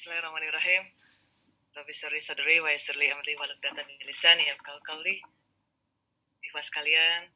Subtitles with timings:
[0.00, 0.96] Bismillahirrahmanirrahim.
[1.76, 5.20] Rabbi sirri sadri wa yassirli amri wa lakdatan lisani yafqahu qawli.
[6.40, 7.28] Ikhwas sekalian,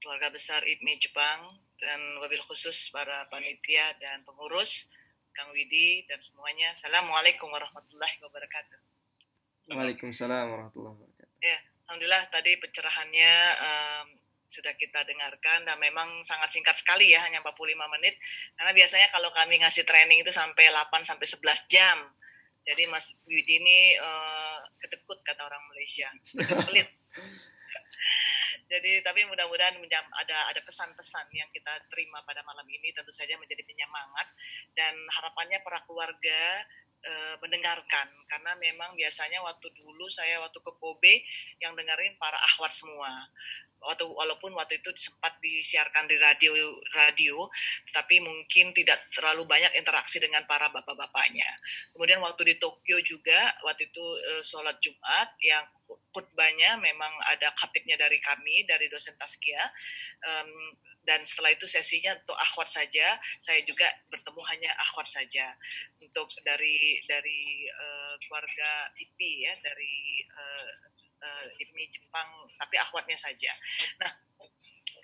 [0.00, 1.44] keluarga besar IPMI Jepang
[1.76, 4.96] dan wabil khusus para panitia dan pengurus,
[5.36, 6.72] Kang Widi dan semuanya.
[6.72, 8.80] Assalamualaikum warahmatullahi wabarakatuh.
[9.76, 11.36] Waalaikumsalam warahmatullahi wabarakatuh.
[11.44, 14.06] Ya, alhamdulillah tadi pencerahannya um,
[14.46, 18.14] sudah kita dengarkan dan memang sangat singkat sekali ya hanya 45 menit.
[18.54, 21.98] Karena biasanya kalau kami ngasih training itu sampai 8 sampai 11 jam.
[22.66, 26.10] Jadi Mas Widi ini uh, ketekut kata orang Malaysia.
[26.66, 26.90] Pelit.
[28.70, 33.62] Jadi tapi mudah-mudahan ada ada pesan-pesan yang kita terima pada malam ini tentu saja menjadi
[33.62, 34.26] penyemangat.
[34.74, 36.66] Dan harapannya para keluarga
[37.06, 38.10] uh, mendengarkan.
[38.26, 41.22] Karena memang biasanya waktu dulu saya waktu ke Kobe
[41.62, 43.10] yang dengerin para akhwat semua
[43.86, 46.52] waktu walaupun waktu itu sempat disiarkan di radio
[46.92, 47.46] radio
[47.94, 51.46] tapi mungkin tidak terlalu banyak interaksi dengan para bapak-bapaknya.
[51.94, 57.94] Kemudian waktu di Tokyo juga waktu itu uh, sholat Jumat yang khutbahnya memang ada khatibnya
[58.00, 59.60] dari kami dari dosen Taskia
[60.24, 65.46] um, dan setelah itu sesinya untuk akhwat saja saya juga bertemu hanya akhwat saja
[66.00, 70.95] untuk dari dari uh, keluarga IP ya dari uh,
[71.26, 71.44] uh,
[71.90, 73.50] Jepang tapi akhwatnya saja.
[73.98, 74.10] Nah,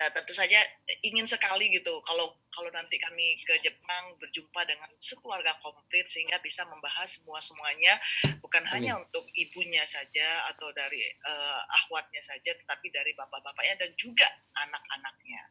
[0.01, 0.59] uh, tentu saja
[1.05, 1.99] ingin sekali gitu.
[2.05, 7.97] Kalau kalau nanti kami ke Jepang berjumpa dengan sekeluarga komplit sehingga bisa membahas semua semuanya
[8.45, 8.93] bukan Amin.
[8.93, 15.41] hanya untuk ibunya saja atau dari uh, akhwatnya saja tetapi dari bapak-bapaknya dan juga anak-anaknya.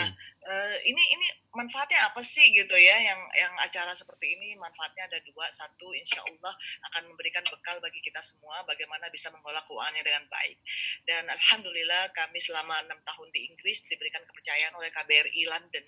[0.00, 0.10] Nah
[0.48, 4.56] uh, ini ini manfaatnya apa sih gitu ya yang yang acara seperti ini?
[4.56, 5.52] Manfaatnya ada dua.
[5.52, 6.56] Satu insya Allah
[6.92, 10.56] akan memberikan bekal bagi kita semua bagaimana bisa mengelola keuangannya dengan baik.
[11.04, 15.86] Dan alhamdulillah kami selama enam tahun di Inggris diberikan kepercayaan oleh KBRI London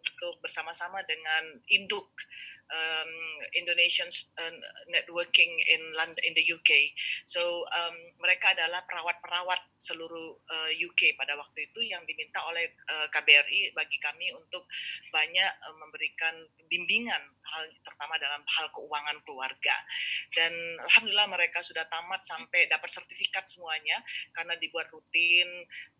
[0.00, 2.08] untuk bersama-sama dengan induk
[2.70, 3.12] um,
[3.58, 4.54] Indonesian uh,
[4.88, 6.94] networking in London in the UK.
[7.26, 13.06] So um, mereka adalah perawat-perawat seluruh uh, UK pada waktu itu yang diminta oleh uh,
[13.10, 14.66] KBRI bagi kami untuk
[15.10, 16.34] banyak uh, memberikan
[16.70, 19.76] bimbingan hal terutama dalam hal keuangan keluarga.
[20.30, 20.52] Dan
[20.86, 23.98] alhamdulillah mereka sudah tamat sampai dapat sertifikat semuanya
[24.36, 25.48] karena dibuat rutin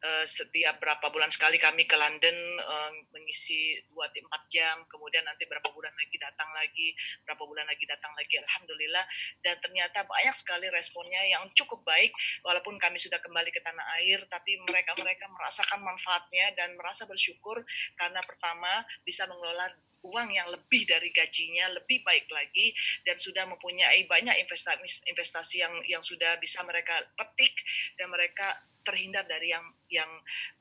[0.06, 5.44] uh, setiap berapa bulan sekali kami ke London uh, mengisi 2 4 jam, kemudian nanti
[5.46, 6.88] berapa bulan lagi datang lagi,
[7.26, 9.04] berapa bulan lagi datang lagi, alhamdulillah.
[9.42, 12.14] Dan ternyata banyak sekali responnya yang cukup baik,
[12.46, 17.60] walaupun kami sudah kembali ke tanah air, tapi mereka-mereka merasakan manfaatnya dan merasa bersyukur
[17.98, 19.68] karena pertama bisa mengelola
[20.04, 22.72] uang yang lebih dari gajinya lebih baik lagi
[23.04, 27.52] dan sudah mempunyai banyak investasi investasi yang yang sudah bisa mereka petik
[28.00, 30.08] dan mereka terhindar dari yang yang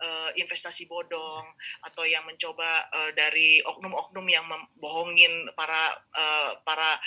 [0.04, 1.46] uh, investasi bodong
[1.86, 7.00] atau yang mencoba uh, dari oknum-oknum yang membohongin para uh, para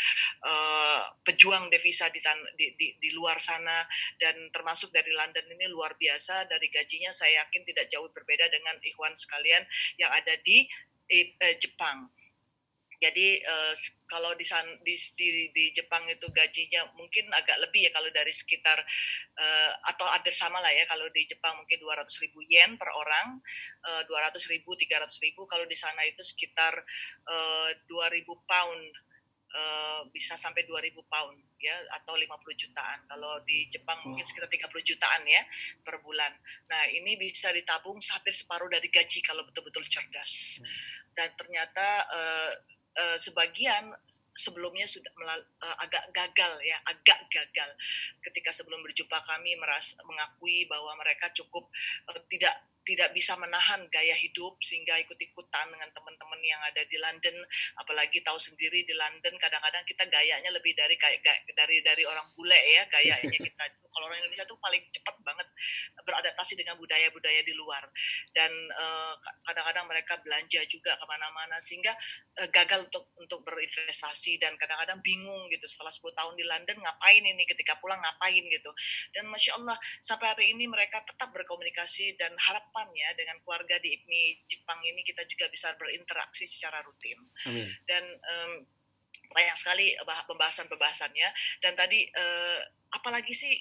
[0.46, 3.84] uh, pejuang devisa di, tan di, di di luar sana.
[4.16, 8.78] Dan termasuk dari London ini luar biasa dari gajinya saya yakin tidak jauh berbeda dengan
[8.80, 9.62] ikhwan sekalian
[10.00, 10.64] yang ada di,
[11.12, 12.08] uh, Jepang
[13.02, 13.74] jadi uh,
[14.06, 14.46] kalau di,
[14.86, 18.78] di di di Jepang itu gajinya mungkin agak lebih ya kalau dari sekitar
[19.34, 23.42] uh, atau hampir sama lah ya kalau di Jepang mungkin 200 ribu yen per orang,
[23.90, 25.42] uh, 200 ribu, 300 ribu.
[25.50, 26.78] Kalau di sana itu sekitar
[27.26, 28.86] uh, 2000 pound
[29.52, 32.24] Uh, bisa sampai 2000 pound ya atau 50
[32.56, 33.04] jutaan.
[33.04, 34.08] Kalau di Jepang oh.
[34.08, 35.44] mungkin sekitar 30 jutaan ya
[35.84, 36.32] per bulan.
[36.72, 40.56] Nah, ini bisa ditabung hampir separuh dari gaji kalau betul-betul cerdas.
[40.56, 40.64] Hmm.
[41.12, 42.52] Dan ternyata uh,
[42.96, 43.92] uh, sebagian
[44.32, 47.70] sebelumnya sudah melal, uh, agak gagal ya agak gagal.
[48.24, 51.68] Ketika sebelum berjumpa kami merasa mengakui bahwa mereka cukup
[52.08, 57.36] uh, tidak tidak bisa menahan gaya hidup sehingga ikut-ikutan dengan teman-teman yang ada di London
[57.78, 61.22] apalagi tahu sendiri di London kadang-kadang kita gayanya lebih dari kayak
[61.54, 63.64] dari dari orang bule ya gayanya kita.
[63.92, 65.44] Kalau orang Indonesia tuh paling cepat banget
[66.08, 67.84] beradaptasi dengan budaya-budaya di luar.
[68.32, 69.14] Dan uh,
[69.44, 71.92] kadang-kadang mereka belanja juga ke mana-mana sehingga
[72.40, 75.68] uh, gagal untuk untuk berinvestasi dan kadang-kadang bingung gitu.
[75.68, 77.44] Setelah 10 tahun di London ngapain ini?
[77.44, 78.72] Ketika pulang ngapain gitu?
[79.12, 82.32] Dan masya Allah sampai hari ini mereka tetap berkomunikasi dan
[82.72, 87.68] harapannya dengan keluarga di IPMI Jepang ini kita juga bisa berinteraksi secara rutin Amin.
[87.84, 88.64] dan um,
[89.28, 91.28] banyak sekali pembahasan-pembahasannya
[91.60, 92.64] dan tadi uh,
[92.96, 93.52] apalagi sih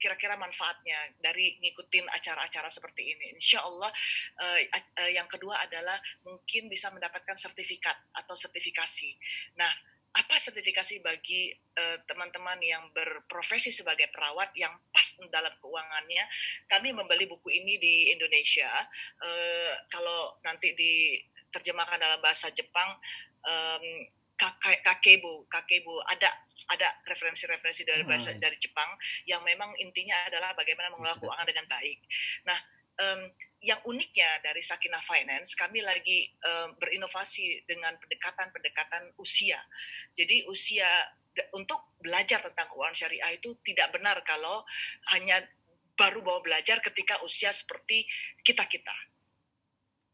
[0.00, 3.36] kira-kira manfaatnya dari ngikutin acara-acara seperti ini.
[3.36, 3.92] Insya Allah
[4.40, 4.60] uh,
[4.96, 9.12] uh, yang kedua adalah mungkin bisa mendapatkan sertifikat atau sertifikasi.
[9.60, 9.68] Nah,
[10.10, 11.54] apa sertifikasi bagi
[12.10, 16.24] teman-teman uh, yang berprofesi sebagai perawat yang pas dalam keuangannya?
[16.66, 18.68] Kami membeli buku ini di Indonesia.
[19.22, 22.90] Uh, kalau nanti diterjemahkan dalam bahasa Jepang,
[23.46, 23.86] um,
[24.82, 26.32] kakebo, kakebo ada
[26.72, 28.88] ada referensi-referensi dari bahasa dari Jepang
[29.28, 31.98] yang memang intinya adalah bagaimana mengelola keuangan dengan baik.
[32.48, 32.56] Nah,
[33.00, 33.20] um,
[33.60, 39.60] yang uniknya dari Sakina Finance, kami lagi um, berinovasi dengan pendekatan-pendekatan usia.
[40.16, 40.88] Jadi usia
[41.56, 44.64] untuk belajar tentang keuangan syariah itu tidak benar kalau
[45.16, 45.40] hanya
[45.94, 48.08] baru mau belajar ketika usia seperti
[48.40, 48.94] kita-kita.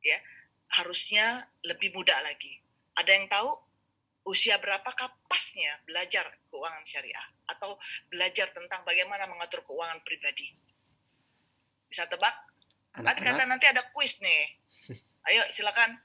[0.02, 0.18] Ya,
[0.82, 2.58] harusnya lebih muda lagi.
[2.98, 3.50] Ada yang tahu
[4.26, 7.78] usia berapakah pasnya belajar keuangan syariah atau
[8.10, 10.50] belajar tentang bagaimana mengatur keuangan pribadi?
[11.86, 12.45] Bisa tebak?
[12.96, 14.56] Anak, kata nanti ada kuis nih.
[15.28, 16.00] Ayo silakan.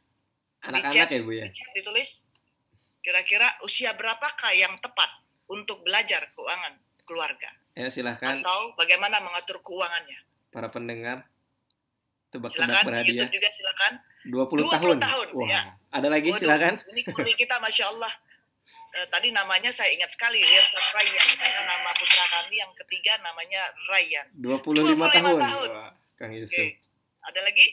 [0.62, 1.46] Anak-anak ya Bu ya.
[1.48, 2.30] Dicek, ditulis
[3.02, 5.10] kira-kira usia berapakah yang tepat
[5.50, 6.78] untuk belajar keuangan
[7.08, 7.50] keluarga?
[7.74, 8.44] Ya silakan.
[8.44, 10.20] Atau bagaimana mengatur keuangannya?
[10.52, 11.26] Para pendengar
[12.30, 13.26] tebak-tebak berhadiah.
[13.26, 13.94] YouTube juga silakan.
[14.28, 14.98] 20, 20 tahun.
[15.02, 15.48] tahun Wah.
[15.50, 15.62] Ya.
[15.92, 16.74] Ada lagi Waduh, silakan.
[16.94, 18.14] Ini kuli kita Masya Allah.
[18.92, 21.28] Uh, tadi namanya saya ingat sekali Irsad Ryan.
[21.64, 24.28] Nama putra kami yang ketiga namanya Ryan.
[24.36, 25.40] 25, 25 tahun.
[25.40, 25.70] tahun.
[25.72, 26.54] Wah, Kang Yusuf.
[26.54, 26.78] Okay.
[27.26, 27.66] Ada lagi?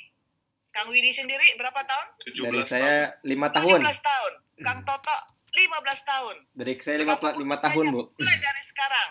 [0.73, 2.07] Kang Widi sendiri berapa tahun?
[2.33, 3.29] 17 Dari saya 5
[3.61, 3.81] tahun.
[3.85, 4.33] 17 tahun.
[4.65, 5.17] Kang Toto
[5.53, 6.37] 15 tahun.
[6.57, 8.03] Dari saya 5, 5 tahun, Bu.
[8.17, 9.09] Mulai dari sekarang.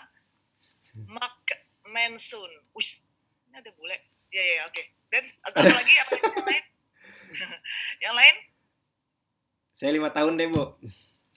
[1.06, 1.46] Mak
[1.86, 2.50] Mansun.
[2.74, 3.06] Us,
[3.46, 3.94] ini ada bule.
[4.34, 4.74] Ya, ya, oke.
[4.74, 4.84] Okay.
[5.08, 6.64] Dan atau lagi apa yang lain?
[8.04, 8.36] yang lain?
[9.70, 10.74] Saya lima tahun deh, Bu.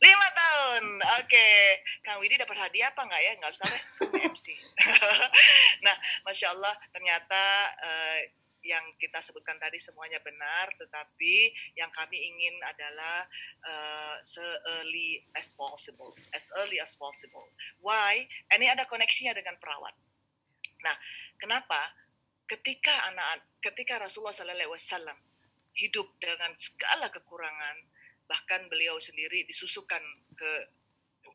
[0.02, 1.30] Lima tahun, oke.
[1.30, 1.80] Okay.
[2.02, 3.32] Kang Widi dapat hadiah apa nggak ya?
[3.38, 3.84] Nggak usah deh,
[4.28, 4.58] MC.
[5.86, 5.96] nah,
[6.26, 7.44] masya Allah, ternyata
[7.86, 8.20] uh,
[8.66, 13.30] yang kita sebutkan tadi semuanya benar, tetapi yang kami ingin adalah
[13.66, 14.42] uh, se
[14.82, 17.46] early as possible, as early as possible.
[17.82, 18.26] Why?
[18.50, 19.94] Ini ada koneksinya dengan perawat.
[20.82, 20.98] Nah,
[21.38, 21.78] kenapa?
[22.52, 24.36] ketika anak ketika Rasulullah
[24.68, 25.16] Wasallam
[25.72, 27.78] hidup dengan segala kekurangan,
[28.32, 30.00] bahkan beliau sendiri disusukan
[30.40, 30.52] ke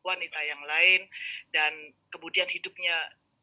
[0.01, 1.05] wanita yang lain
[1.53, 2.95] dan kemudian hidupnya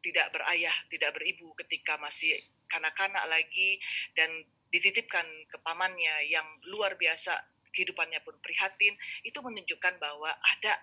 [0.03, 2.35] tidak berayah, tidak beribu ketika masih
[2.67, 3.79] kanak-kanak lagi
[4.11, 4.43] dan
[4.75, 7.31] dititipkan ke pamannya yang luar biasa
[7.71, 8.91] kehidupannya pun prihatin,
[9.23, 10.73] itu menunjukkan bahwa ada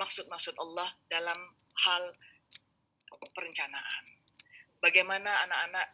[0.00, 1.36] maksud-maksud Allah dalam
[1.84, 2.02] hal
[3.36, 4.04] perencanaan.
[4.80, 5.86] Bagaimana anak-anak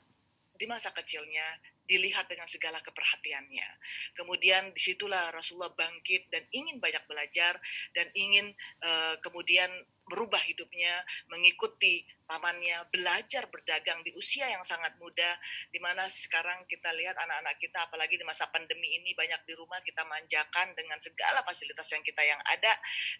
[0.58, 1.58] di masa kecilnya
[1.92, 3.68] dilihat dengan segala keperhatiannya.
[4.16, 7.60] Kemudian di situlah Rasulullah bangkit dan ingin banyak belajar
[7.92, 8.48] dan ingin
[8.80, 9.68] uh, kemudian
[10.08, 10.90] merubah hidupnya,
[11.30, 15.30] mengikuti pamannya, belajar berdagang di usia yang sangat muda,
[15.70, 19.78] di mana sekarang kita lihat anak-anak kita, apalagi di masa pandemi ini banyak di rumah
[19.86, 22.72] kita manjakan dengan segala fasilitas yang kita yang ada,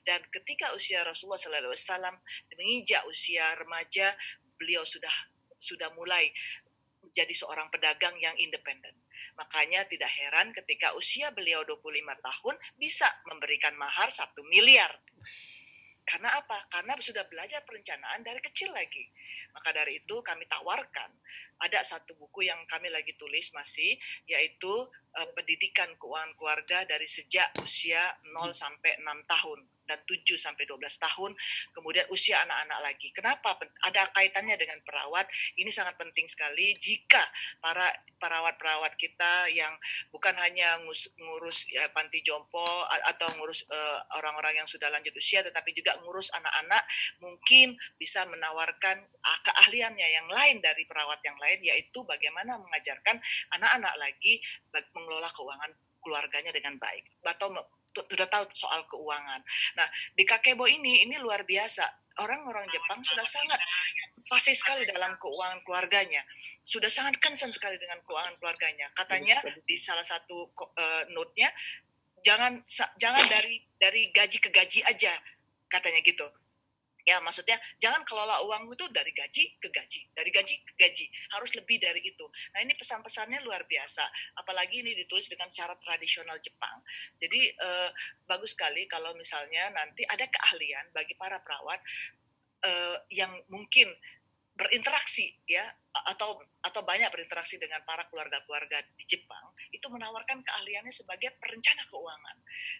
[0.02, 2.18] dan ketika usia Rasulullah SAW
[2.58, 4.10] menginjak usia remaja,
[4.58, 5.12] beliau sudah
[5.62, 6.26] sudah mulai
[7.12, 8.96] jadi seorang pedagang yang independen.
[9.36, 14.90] Makanya tidak heran ketika usia beliau 25 tahun bisa memberikan mahar satu miliar.
[16.02, 16.66] Karena apa?
[16.66, 19.06] Karena sudah belajar perencanaan dari kecil lagi.
[19.54, 21.10] Maka dari itu kami tawarkan
[21.62, 23.94] ada satu buku yang kami lagi tulis masih
[24.26, 24.72] yaitu
[25.14, 28.02] uh, pendidikan keuangan keluarga dari sejak usia
[28.34, 29.60] 0 sampai 6 tahun
[30.00, 31.32] 7 sampai 12 tahun,
[31.76, 33.08] kemudian usia anak-anak lagi.
[33.12, 33.58] Kenapa?
[33.84, 35.28] Ada kaitannya dengan perawat.
[35.58, 37.20] Ini sangat penting sekali jika
[37.58, 37.86] para
[38.18, 39.72] perawat-perawat kita yang
[40.14, 40.78] bukan hanya
[41.18, 42.64] ngurus ya, panti jompo
[43.12, 46.82] atau ngurus uh, orang-orang yang sudah lanjut usia, tetapi juga ngurus anak-anak,
[47.20, 53.18] mungkin bisa menawarkan keahliannya yang lain dari perawat yang lain, yaitu bagaimana mengajarkan
[53.58, 54.42] anak-anak lagi
[54.94, 55.72] mengelola keuangan
[56.02, 57.54] keluarganya dengan baik atau
[57.92, 59.40] sudah tahu soal keuangan.
[59.76, 61.84] Nah, di Kakebo ini ini luar biasa.
[62.20, 63.56] Orang-orang Jepang sudah sangat
[64.28, 66.20] fasih sekali dalam keuangan keluarganya.
[66.60, 68.92] Sudah sangat concern sekali dengan keuangan keluarganya.
[68.92, 71.48] Katanya di salah satu uh, note-nya
[72.22, 72.62] jangan
[72.96, 75.10] jangan dari dari gaji ke gaji aja
[75.66, 76.26] katanya gitu
[77.02, 81.50] Ya, maksudnya jangan kelola uang itu dari gaji ke gaji, dari gaji ke gaji, harus
[81.58, 82.26] lebih dari itu.
[82.54, 84.06] Nah, ini pesan-pesannya luar biasa.
[84.38, 86.78] Apalagi ini ditulis dengan cara tradisional Jepang.
[87.18, 87.90] Jadi eh,
[88.26, 91.82] bagus sekali kalau misalnya nanti ada keahlian bagi para perawat
[92.62, 93.90] eh, yang mungkin
[94.52, 101.36] berinteraksi ya atau atau banyak berinteraksi dengan para keluarga-keluarga di Jepang itu menawarkan keahliannya sebagai
[101.36, 102.36] perencana keuangan.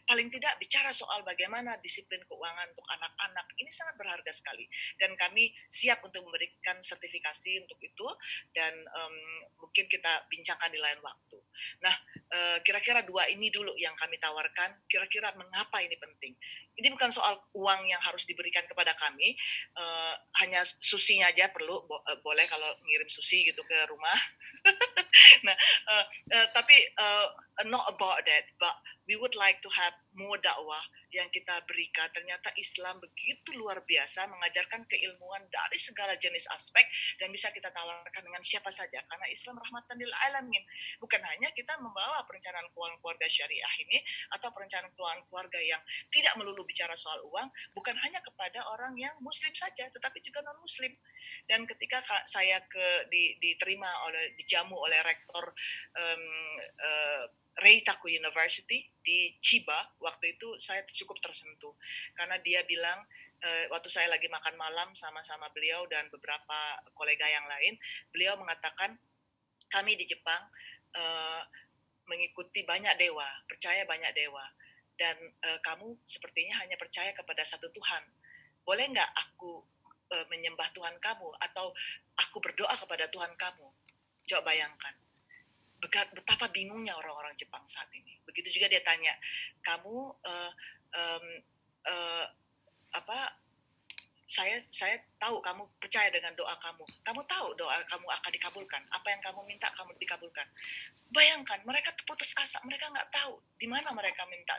[0.09, 4.65] Paling tidak bicara soal bagaimana disiplin keuangan untuk anak-anak ini sangat berharga sekali
[4.97, 8.09] dan kami siap untuk memberikan sertifikasi untuk itu
[8.57, 9.17] dan um,
[9.61, 11.39] mungkin kita bincangkan di lain waktu.
[11.85, 11.95] Nah,
[12.33, 14.85] eh, kira-kira dua ini dulu yang kami tawarkan.
[14.89, 16.33] Kira-kira mengapa ini penting?
[16.73, 19.37] Ini bukan soal uang yang harus diberikan kepada kami,
[19.77, 24.19] uh, hanya susinya aja perlu bo uh, boleh kalau ngirim susi gitu ke rumah.
[25.47, 25.57] nah,
[25.89, 26.05] uh,
[26.35, 27.27] uh, tapi uh,
[27.69, 28.73] not about that, but
[29.05, 30.81] we would like to have more dakwah
[31.13, 32.09] yang kita berikan.
[32.13, 36.85] Ternyata Islam begitu luar biasa mengajarkan keilmuan dari segala jenis aspek
[37.21, 40.65] dan bisa kita tawarkan dengan siapa saja karena Islam rahmatan lil alamin.
[41.01, 44.01] Bukan hanya kita membawa perencanaan keuangan keluarga syariah ini
[44.33, 49.13] atau perencanaan keuangan keluarga yang tidak melulu bicara soal uang, bukan hanya kepada orang yang
[49.21, 50.93] muslim saja tetapi juga non muslim.
[51.49, 55.43] Dan ketika saya ke di, diterima oleh dijamu oleh rektor
[55.99, 56.25] um,
[56.79, 61.77] uh, Reitaku University di Chiba waktu itu saya cukup tersentuh.
[62.17, 62.97] Karena dia bilang
[63.45, 67.77] uh, waktu saya lagi makan malam sama-sama beliau dan beberapa kolega yang lain
[68.09, 68.97] beliau mengatakan
[69.69, 70.41] kami di Jepang
[70.97, 71.43] uh,
[72.09, 74.45] mengikuti banyak dewa percaya banyak dewa.
[74.97, 78.05] Dan uh, kamu sepertinya hanya percaya kepada satu Tuhan.
[78.65, 79.61] Boleh nggak aku
[80.09, 81.69] uh, menyembah Tuhan kamu atau
[82.17, 83.67] aku berdoa kepada Tuhan kamu?
[84.25, 84.95] Coba bayangkan
[85.91, 88.15] betapa bingungnya orang-orang Jepang saat ini.
[88.23, 89.11] Begitu juga dia tanya,
[89.67, 90.53] kamu uh,
[90.95, 91.27] um,
[91.91, 92.27] uh,
[92.95, 93.43] apa?
[94.33, 96.81] Saya saya tahu kamu percaya dengan doa kamu.
[97.05, 98.81] Kamu tahu doa kamu akan dikabulkan.
[98.89, 100.49] Apa yang kamu minta kamu dikabulkan.
[101.13, 102.57] Bayangkan mereka terputus asa.
[102.65, 104.57] Mereka nggak tahu di mana mereka minta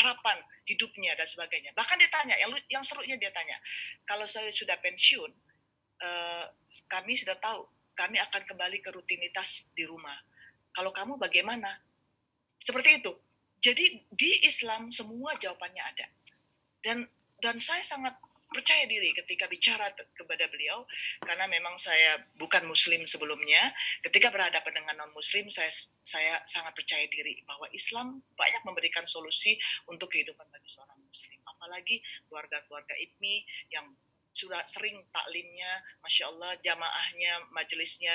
[0.00, 1.70] harapan hidupnya dan sebagainya.
[1.70, 3.54] Bahkan dia tanya, yang yang serunya dia tanya,
[4.02, 5.30] kalau saya sudah pensiun,
[6.02, 6.44] uh,
[6.90, 7.62] kami sudah tahu
[7.94, 10.16] kami akan kembali ke rutinitas di rumah
[10.72, 11.68] kalau kamu bagaimana?
[12.58, 13.12] Seperti itu.
[13.62, 16.06] Jadi di Islam semua jawabannya ada.
[16.82, 17.06] Dan
[17.38, 18.14] dan saya sangat
[18.52, 20.84] percaya diri ketika bicara kepada beliau
[21.24, 23.72] karena memang saya bukan muslim sebelumnya
[24.04, 25.72] ketika berhadapan dengan non muslim saya
[26.04, 29.56] saya sangat percaya diri bahwa Islam banyak memberikan solusi
[29.88, 33.36] untuk kehidupan bagi seorang muslim apalagi keluarga-keluarga IPMI
[33.72, 33.88] yang
[34.32, 38.12] sudah sering taklimnya masya Allah jamaahnya majelisnya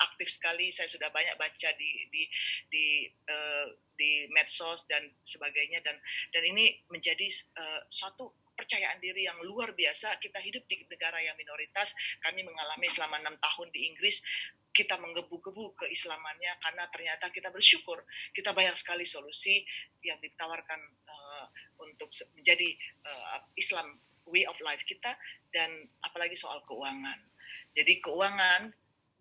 [0.00, 2.22] aktif sekali saya sudah banyak baca di di
[2.70, 2.86] di
[3.30, 5.82] uh, di medsos dan sebagainya.
[5.84, 5.96] Dan
[6.34, 7.26] dan ini menjadi
[7.58, 10.18] uh, suatu percayaan diri yang luar biasa.
[10.22, 14.22] Kita hidup di negara yang minoritas kami mengalami selama enam tahun di Inggris.
[14.74, 18.02] Kita menggebu-gebu keislamannya karena ternyata kita bersyukur.
[18.34, 19.62] Kita banyak sekali solusi
[20.02, 21.46] yang ditawarkan uh,
[21.78, 22.74] untuk menjadi
[23.06, 25.14] uh, Islam way of life kita.
[25.54, 27.22] Dan apalagi soal keuangan.
[27.74, 28.70] Jadi keuangan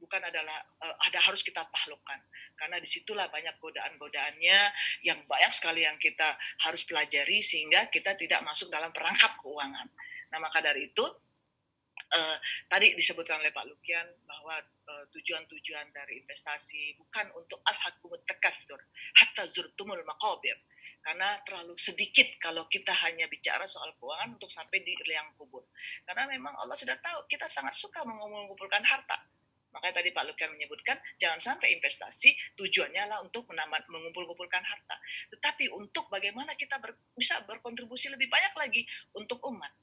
[0.03, 2.19] bukan adalah uh, ada harus kita taklukkan
[2.59, 4.59] karena di situlah banyak godaan-godaannya
[5.07, 6.35] yang banyak sekali yang kita
[6.67, 9.87] harus pelajari sehingga kita tidak masuk dalam perangkap keuangan.
[10.35, 14.59] Nah maka dari itu uh, tadi disebutkan oleh Pak Lukian bahwa
[14.91, 18.83] uh, tujuan-tujuan dari investasi bukan untuk al-hakumut takatsur
[19.23, 20.59] hatta zurtumul maqabir
[21.03, 25.67] karena terlalu sedikit kalau kita hanya bicara soal keuangan untuk sampai di liang kubur.
[26.07, 29.32] Karena memang Allah sudah tahu kita sangat suka mengumpulkan harta
[29.73, 34.95] Makanya tadi Pak Lukian menyebutkan jangan sampai investasi tujuannya lah untuk menambah, mengumpul-kumpulkan harta.
[35.33, 38.81] Tetapi untuk bagaimana kita ber, bisa berkontribusi lebih banyak lagi
[39.17, 39.73] untuk umat.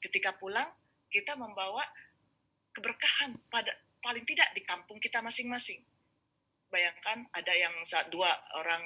[0.00, 0.68] Ketika pulang
[1.12, 1.84] kita membawa
[2.72, 5.80] keberkahan pada paling tidak di kampung kita masing-masing
[6.68, 7.74] bayangkan ada yang
[8.10, 8.82] dua orang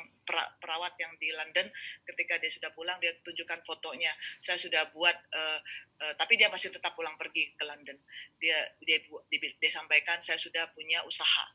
[0.61, 1.67] perawat yang di London
[2.07, 4.13] ketika dia sudah pulang dia tunjukkan fotonya.
[4.39, 5.59] Saya sudah buat uh,
[6.05, 7.97] uh, tapi dia masih tetap pulang pergi ke London.
[8.39, 11.47] Dia dia dia, dia sampaikan saya sudah punya usaha.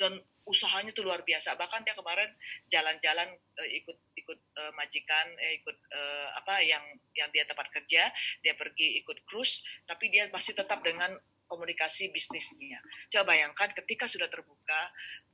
[0.00, 0.16] Dan
[0.48, 1.60] usahanya itu luar biasa.
[1.60, 2.32] Bahkan dia kemarin
[2.72, 6.84] jalan-jalan uh, ikut ikut uh, majikan uh, ikut uh, apa yang
[7.16, 8.06] yang dia tempat kerja
[8.40, 11.10] dia pergi ikut cruise tapi dia masih tetap dengan
[11.50, 12.78] komunikasi bisnisnya.
[13.10, 14.80] Coba bayangkan ketika sudah terbuka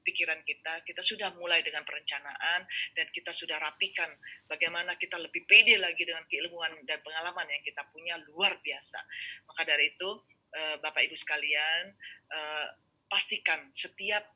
[0.06, 2.62] pikiran kita, kita sudah mulai dengan perencanaan
[2.94, 4.08] dan kita sudah rapikan
[4.46, 9.02] bagaimana kita lebih pede lagi dengan keilmuan dan pengalaman yang kita punya luar biasa.
[9.50, 10.08] Maka dari itu,
[10.54, 11.90] eh, Bapak Ibu sekalian,
[12.32, 12.66] eh,
[13.10, 14.35] pastikan setiap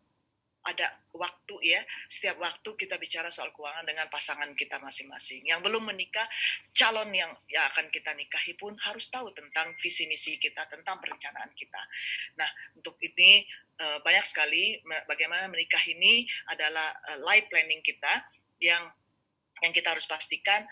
[0.67, 1.81] ada waktu ya.
[2.07, 5.45] Setiap waktu kita bicara soal keuangan dengan pasangan kita masing-masing.
[5.49, 6.27] Yang belum menikah
[6.77, 11.51] calon yang yang akan kita nikahi pun harus tahu tentang visi misi kita tentang perencanaan
[11.57, 11.83] kita.
[12.37, 13.45] Nah untuk ini
[13.81, 18.21] eh, banyak sekali bagaimana menikah ini adalah eh, life planning kita
[18.61, 18.85] yang
[19.61, 20.65] yang kita harus pastikan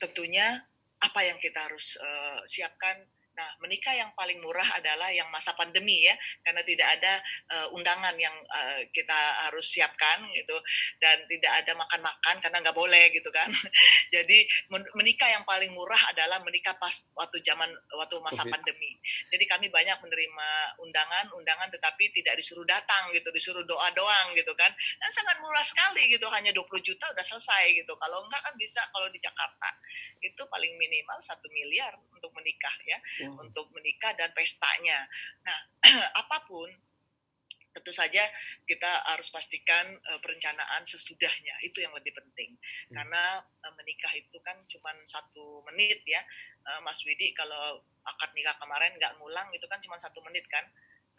[0.00, 0.60] tentunya
[1.02, 2.94] apa yang kita harus uh, siapkan
[3.32, 6.12] Nah, menikah yang paling murah adalah yang masa pandemi ya,
[6.44, 7.12] karena tidak ada
[7.48, 9.16] uh, undangan yang uh, kita
[9.48, 10.56] harus siapkan gitu,
[11.00, 13.48] dan tidak ada makan-makan karena nggak boleh gitu kan.
[14.14, 14.44] Jadi
[14.92, 18.52] menikah yang paling murah adalah menikah pas waktu zaman waktu masa COVID.
[18.52, 18.92] pandemi.
[19.32, 20.48] Jadi kami banyak menerima
[20.84, 24.68] undangan, undangan tetapi tidak disuruh datang gitu, disuruh doa doang gitu kan.
[25.00, 27.96] Dan sangat murah sekali gitu, hanya 20 juta udah selesai gitu.
[27.96, 29.72] Kalau enggak kan bisa kalau di Jakarta
[30.20, 32.98] itu paling minimal satu miliar untuk menikah ya.
[33.26, 35.02] Untuk menikah dan pestanya.
[35.42, 35.58] Nah,
[36.22, 36.70] apa pun
[37.72, 38.20] tentu saja
[38.68, 41.58] kita harus pastikan uh, perencanaan sesudahnya.
[41.66, 42.54] Itu yang lebih penting.
[42.54, 42.94] Hmm.
[43.02, 46.22] karena uh, menikah itu kan cuma satu menit ya.
[46.62, 50.62] Uh, Mas Widi kalau akad nikah kemarin nggak ngulang itu kan cuma satu menit kan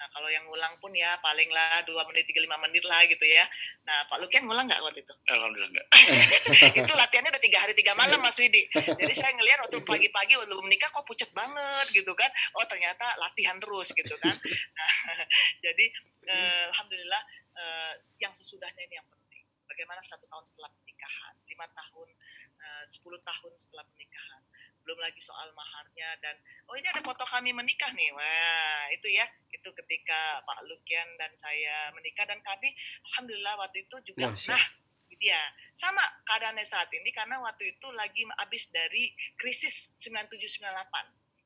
[0.04, 3.24] Nah, kalau yang ngulang pun ya paling lah dua menit, tiga lima menit lah gitu
[3.24, 3.48] ya.
[3.88, 5.16] Nah, Pak Lukian ngulang nggak waktu itu?
[5.32, 5.88] Alhamdulillah nggak.
[6.84, 8.68] itu latihannya udah tiga hari, tiga malam, Mas Widi.
[8.76, 12.28] Jadi saya ngelihat waktu pagi-pagi waktu menikah kok pucat banget gitu kan.
[12.60, 14.36] Oh, ternyata latihan terus gitu kan.
[14.36, 14.92] Nah,
[15.72, 15.86] jadi
[16.28, 17.24] eh, Alhamdulillah
[17.56, 19.48] eh, yang sesudahnya ini yang penting.
[19.72, 22.12] Bagaimana satu tahun setelah pernikahan, lima tahun,
[22.60, 24.44] eh, sepuluh tahun setelah pernikahan
[24.84, 26.36] belum lagi soal maharnya dan
[26.68, 28.12] oh ini ada foto kami menikah nih.
[28.14, 29.26] Wah itu ya.
[29.52, 32.72] Itu ketika Pak Lukian dan saya menikah dan kami
[33.12, 34.54] alhamdulillah waktu itu juga Masya.
[34.56, 34.66] nah
[35.14, 35.40] dia.
[35.72, 40.60] Sama keadaannya saat ini karena waktu itu lagi habis dari krisis 9798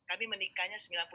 [0.07, 1.11] kami menikahnya 99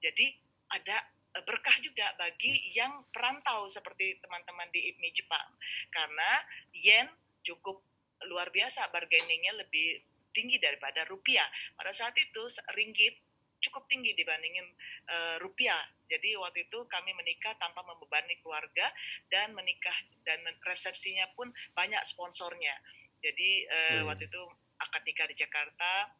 [0.00, 0.26] jadi
[0.72, 0.96] ada
[1.36, 5.48] eh, berkah juga bagi yang perantau seperti teman-teman di IPMI Jepang.
[5.92, 6.30] Karena
[6.76, 7.08] yen
[7.46, 7.80] cukup
[8.26, 10.02] luar biasa bargainingnya lebih
[10.36, 11.48] tinggi daripada rupiah.
[11.72, 12.44] Pada saat itu
[12.76, 13.16] ringgit
[13.64, 14.68] cukup tinggi dibandingin
[15.08, 15.80] uh, rupiah.
[16.06, 18.86] Jadi waktu itu kami menikah tanpa membebani keluarga
[19.32, 19.96] dan menikah
[20.28, 20.38] dan
[20.68, 22.76] resepsinya pun banyak sponsornya.
[23.24, 24.12] Jadi uh, hmm.
[24.12, 24.42] waktu itu
[24.76, 26.12] akad nikah di Jakarta,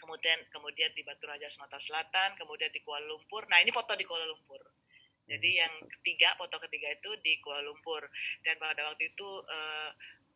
[0.00, 3.44] kemudian kemudian di Batu Raja Sumatera Selatan, kemudian di Kuala Lumpur.
[3.52, 4.64] Nah ini foto di Kuala Lumpur.
[5.30, 8.02] Jadi yang ketiga, foto ketiga itu di Kuala Lumpur.
[8.42, 9.90] Dan pada waktu itu uh,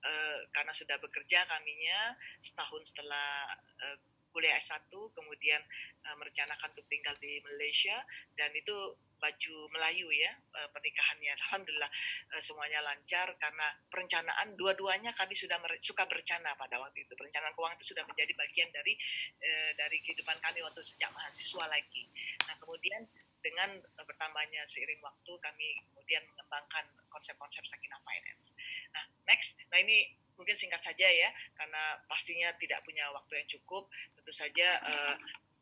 [0.04, 3.48] uh, karena sudah bekerja kaminya setahun setelah
[3.80, 3.96] uh,
[4.34, 5.62] kuliah S1 kemudian
[6.10, 7.94] uh, merencanakan untuk tinggal di Malaysia
[8.34, 8.74] dan itu
[9.22, 11.32] baju Melayu ya uh, pernikahannya.
[11.38, 11.88] Alhamdulillah
[12.34, 17.14] uh, semuanya lancar karena perencanaan dua-duanya kami sudah suka berencana pada waktu itu.
[17.14, 18.98] Perencanaan keuangan itu sudah menjadi bagian dari
[19.40, 22.04] uh, dari kehidupan kami waktu sejak mahasiswa lagi.
[22.44, 23.06] Nah kemudian
[23.44, 28.56] dengan bertambahnya seiring waktu kami kemudian mengembangkan konsep-konsep Sakina Finance.
[28.96, 33.86] Nah, next, nah ini mungkin singkat saja ya, karena pastinya tidak punya waktu yang cukup.
[34.16, 35.14] Tentu saja uh,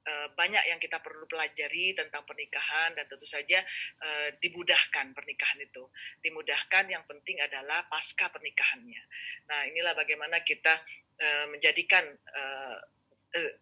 [0.06, 3.60] uh, banyak yang kita perlu pelajari tentang pernikahan dan tentu saja
[4.00, 5.84] uh, dimudahkan pernikahan itu.
[6.22, 9.02] Dimudahkan yang penting adalah pasca pernikahannya.
[9.50, 10.72] Nah, inilah bagaimana kita
[11.18, 12.78] uh, menjadikan uh,
[13.36, 13.52] uh,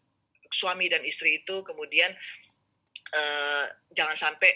[0.50, 2.10] suami dan istri itu kemudian
[3.14, 4.50] uh, jangan sampai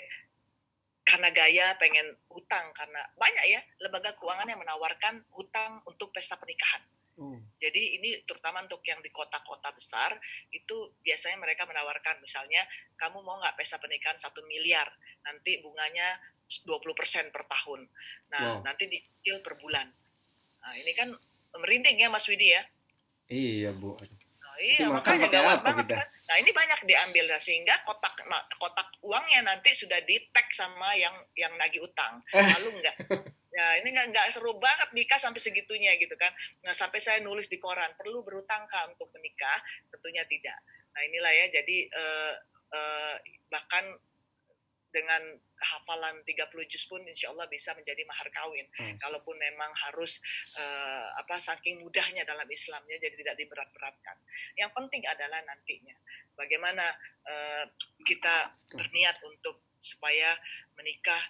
[1.05, 6.81] karena gaya pengen hutang karena banyak ya lembaga keuangan yang menawarkan hutang untuk pesta pernikahan.
[7.15, 7.39] Hmm.
[7.63, 10.19] Jadi ini terutama untuk yang di kota-kota besar
[10.51, 12.67] itu biasanya mereka menawarkan misalnya
[12.99, 14.91] kamu mau nggak pesta pernikahan satu miliar
[15.23, 16.19] nanti bunganya
[16.51, 17.87] 20% per tahun.
[18.35, 18.67] Nah wow.
[18.67, 19.87] nanti dicicil per bulan.
[20.65, 21.15] Nah ini kan
[21.55, 22.63] merinding ya Mas Widi ya.
[23.31, 23.95] Iya Bu.
[24.61, 25.97] Iya, makanya gawat banget kita?
[25.99, 26.09] kan.
[26.31, 28.15] Nah, ini banyak diambil nah, sehingga kotak
[28.57, 32.23] kotak uangnya nanti sudah di tag sama yang yang nagih utang.
[32.33, 32.97] Lalu enggak?
[33.55, 36.35] Ya, ini enggak, enggak seru banget nikah sampai segitunya gitu kan.
[36.67, 39.59] Nah, sampai saya nulis di koran, perlu berutang kah untuk menikah?
[39.95, 40.59] Tentunya tidak.
[40.91, 42.33] Nah, inilah ya, jadi uh,
[42.75, 43.15] uh,
[43.51, 43.85] bahkan
[44.91, 45.23] dengan
[45.65, 48.69] hafalan 30 juz pun insya Allah bisa menjadi mahar kawin.
[48.77, 48.97] Hmm.
[49.01, 50.21] Kalaupun memang harus
[50.61, 54.17] uh, apa saking mudahnya dalam Islamnya jadi tidak diberat-beratkan.
[54.61, 55.97] Yang penting adalah nantinya
[56.37, 56.85] bagaimana
[57.25, 57.65] uh,
[58.05, 60.33] kita berniat untuk supaya
[60.77, 61.21] menikah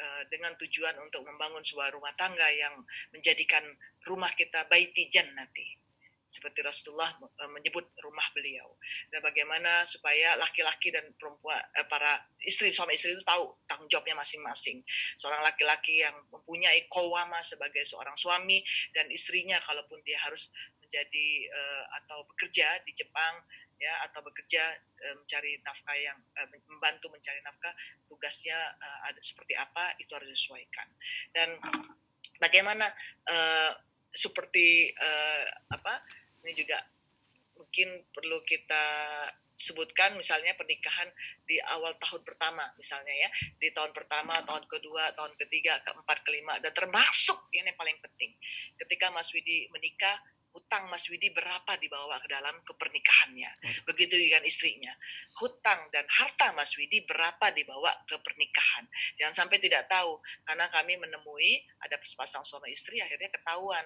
[0.00, 2.74] uh, dengan tujuan untuk membangun sebuah rumah tangga yang
[3.14, 3.62] menjadikan
[4.06, 5.83] rumah kita baiti jannati
[6.24, 8.76] seperti Rasulullah eh, menyebut rumah beliau.
[9.12, 14.16] Dan bagaimana supaya laki-laki dan perempuan eh, para istri suami istri itu tahu tanggung jawabnya
[14.18, 14.80] masing-masing.
[15.20, 18.64] Seorang laki-laki yang mempunyai kawama sebagai seorang suami
[18.96, 24.62] dan istrinya kalaupun dia harus menjadi eh, atau bekerja di Jepang ya atau bekerja
[25.18, 26.16] mencari nafkah yang
[26.70, 27.74] membantu mencari nafkah
[28.06, 28.54] tugasnya
[29.02, 30.88] ada seperti apa itu harus disesuaikan.
[31.34, 31.58] Dan
[32.38, 32.86] bagaimana
[33.28, 33.72] eh,
[34.14, 36.00] seperti uh, apa
[36.46, 36.78] ini juga
[37.58, 38.86] mungkin perlu kita
[39.54, 41.06] sebutkan misalnya pernikahan
[41.46, 43.30] di awal tahun pertama misalnya ya.
[43.58, 46.58] Di tahun pertama tahun kedua tahun ketiga keempat kelima.
[46.58, 48.34] Dan termasuk ini yang paling penting.
[48.78, 50.18] Ketika Mas Widi menikah
[50.54, 53.50] hutang Mas Widi berapa dibawa ke dalam kepernikahannya.
[53.90, 54.94] Begitu dengan istrinya.
[55.42, 58.86] Hutang dan harta Mas Widi berapa dibawa ke pernikahan.
[59.18, 60.22] Jangan sampai tidak tahu.
[60.46, 63.82] Karena kami menemui ada sepasang suami istri akhirnya ketahuan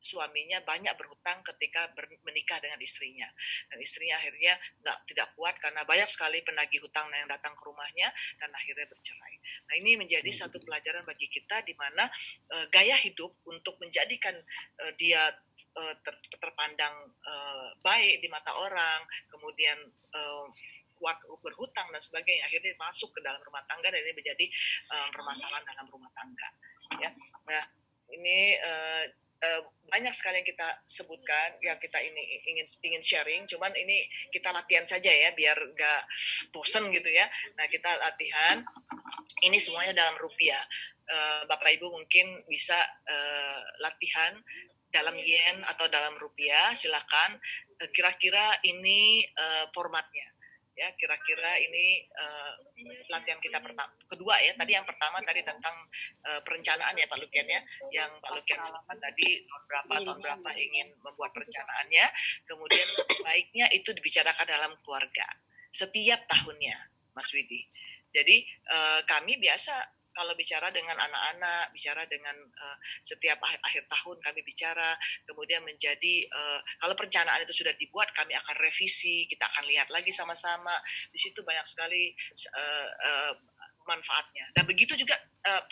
[0.00, 3.28] suaminya banyak berhutang ketika ber, menikah dengan istrinya.
[3.68, 8.08] Dan istrinya akhirnya nggak tidak kuat karena banyak sekali penagih hutang yang datang ke rumahnya
[8.40, 9.34] dan akhirnya bercerai.
[9.68, 12.08] Nah ini menjadi satu pelajaran bagi kita di mana
[12.56, 14.34] uh, gaya hidup untuk menjadikan
[14.80, 15.20] uh, dia
[15.76, 16.96] uh, ter, terpandang
[17.28, 19.78] uh, baik di mata orang, kemudian
[20.16, 20.48] uh,
[21.40, 24.46] berhutang dan sebagainya akhirnya masuk ke dalam rumah tangga dan ini menjadi
[24.92, 26.48] uh, permasalahan dalam rumah tangga
[27.00, 27.10] ya.
[27.48, 27.64] Nah
[28.12, 29.04] ini uh,
[29.40, 33.42] uh, banyak sekali yang kita sebutkan yang kita ini ingin ingin sharing.
[33.50, 36.02] Cuman ini kita latihan saja ya biar gak
[36.54, 37.26] bosen gitu ya.
[37.58, 38.62] Nah kita latihan.
[39.40, 40.60] Ini semuanya dalam rupiah.
[41.10, 42.76] Uh, bapak ibu mungkin bisa
[43.08, 44.36] uh, latihan
[44.94, 46.76] dalam yen atau dalam rupiah.
[46.76, 47.40] Silakan.
[47.80, 49.24] Kira-kira ini
[49.72, 50.28] formatnya
[50.78, 52.52] ya kira-kira ini uh,
[53.12, 55.76] latihan kita pertama kedua ya tadi yang pertama tadi tentang
[56.24, 57.60] uh, perencanaan ya Pak Lukian ya
[57.92, 62.06] yang Pak Lukian sebutkan tadi tahun berapa tahun berapa ingin membuat perencanaannya
[62.48, 62.88] kemudian
[63.26, 65.26] baiknya itu dibicarakan dalam keluarga
[65.70, 66.76] setiap tahunnya
[67.14, 67.66] Mas Widi.
[68.10, 74.16] Jadi uh, kami biasa kalau bicara dengan anak-anak, bicara dengan uh, setiap akhir, akhir tahun
[74.20, 74.90] kami bicara,
[75.26, 80.10] kemudian menjadi uh, kalau perencanaan itu sudah dibuat, kami akan revisi, kita akan lihat lagi
[80.10, 80.74] sama-sama.
[81.10, 82.10] Di situ banyak sekali
[82.54, 83.32] uh, uh,
[83.86, 84.50] manfaatnya.
[84.54, 85.14] Dan begitu juga
[85.46, 85.62] uh,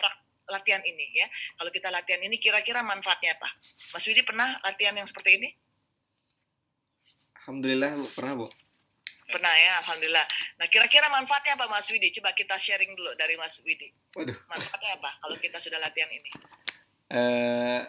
[0.49, 1.27] latihan ini ya.
[1.59, 3.49] Kalau kita latihan ini kira-kira manfaatnya apa?
[3.93, 5.49] Mas Widi pernah latihan yang seperti ini?
[7.45, 8.47] Alhamdulillah pernah Bu.
[9.29, 10.25] Pernah ya, alhamdulillah.
[10.57, 12.09] Nah, kira-kira manfaatnya apa Mas Widi?
[12.17, 13.93] Coba kita sharing dulu dari Mas Widi.
[14.17, 14.33] Waduh.
[14.49, 16.29] Manfaatnya apa kalau kita sudah latihan ini?
[17.13, 17.85] Uh,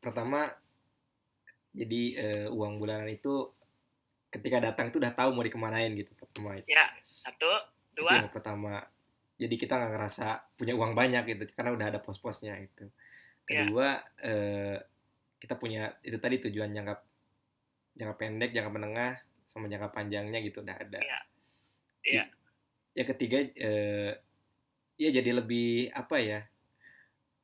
[0.00, 0.48] pertama,
[1.76, 3.52] jadi uh, uang bulanan itu
[4.32, 6.72] ketika datang itu udah tahu mau dikemanain gitu pertama itu.
[6.72, 6.88] Ya,
[7.20, 7.48] satu,
[7.92, 8.16] dua.
[8.16, 8.80] Itu yang pertama.
[9.36, 12.88] Jadi kita nggak ngerasa punya uang banyak gitu karena udah ada pos-posnya itu.
[13.44, 13.68] Ya.
[13.68, 14.32] Kedua, ya.
[14.32, 14.76] uh,
[15.36, 16.96] kita punya itu tadi tujuan jangka
[17.96, 19.20] jangka pendek, jangka menengah,
[19.56, 21.00] sama jangka panjangnya gitu udah ada.
[21.00, 21.18] Iya.
[22.06, 22.24] Iya.
[22.96, 24.12] Ya ketiga eh,
[25.00, 26.40] ya jadi lebih apa ya?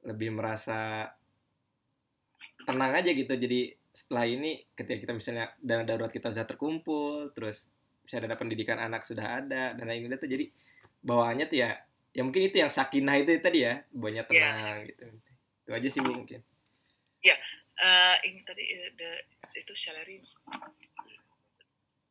[0.04, 1.10] Lebih merasa
[2.68, 3.32] tenang aja gitu.
[3.32, 7.68] Jadi setelah ini ketika kita misalnya dana darurat kita sudah terkumpul, terus
[8.04, 10.44] misalnya dana pendidikan anak sudah ada dan lain-lain itu jadi
[11.02, 11.70] bawaannya tuh ya
[12.12, 14.30] ya mungkin itu yang sakinah itu tadi ya banyak iya.
[14.30, 14.88] tenang yeah.
[14.92, 15.04] gitu
[15.62, 16.40] itu aja sih bu mungkin
[17.24, 17.38] ya yeah.
[17.80, 19.10] uh, ini tadi eh, the,
[19.56, 20.20] itu salary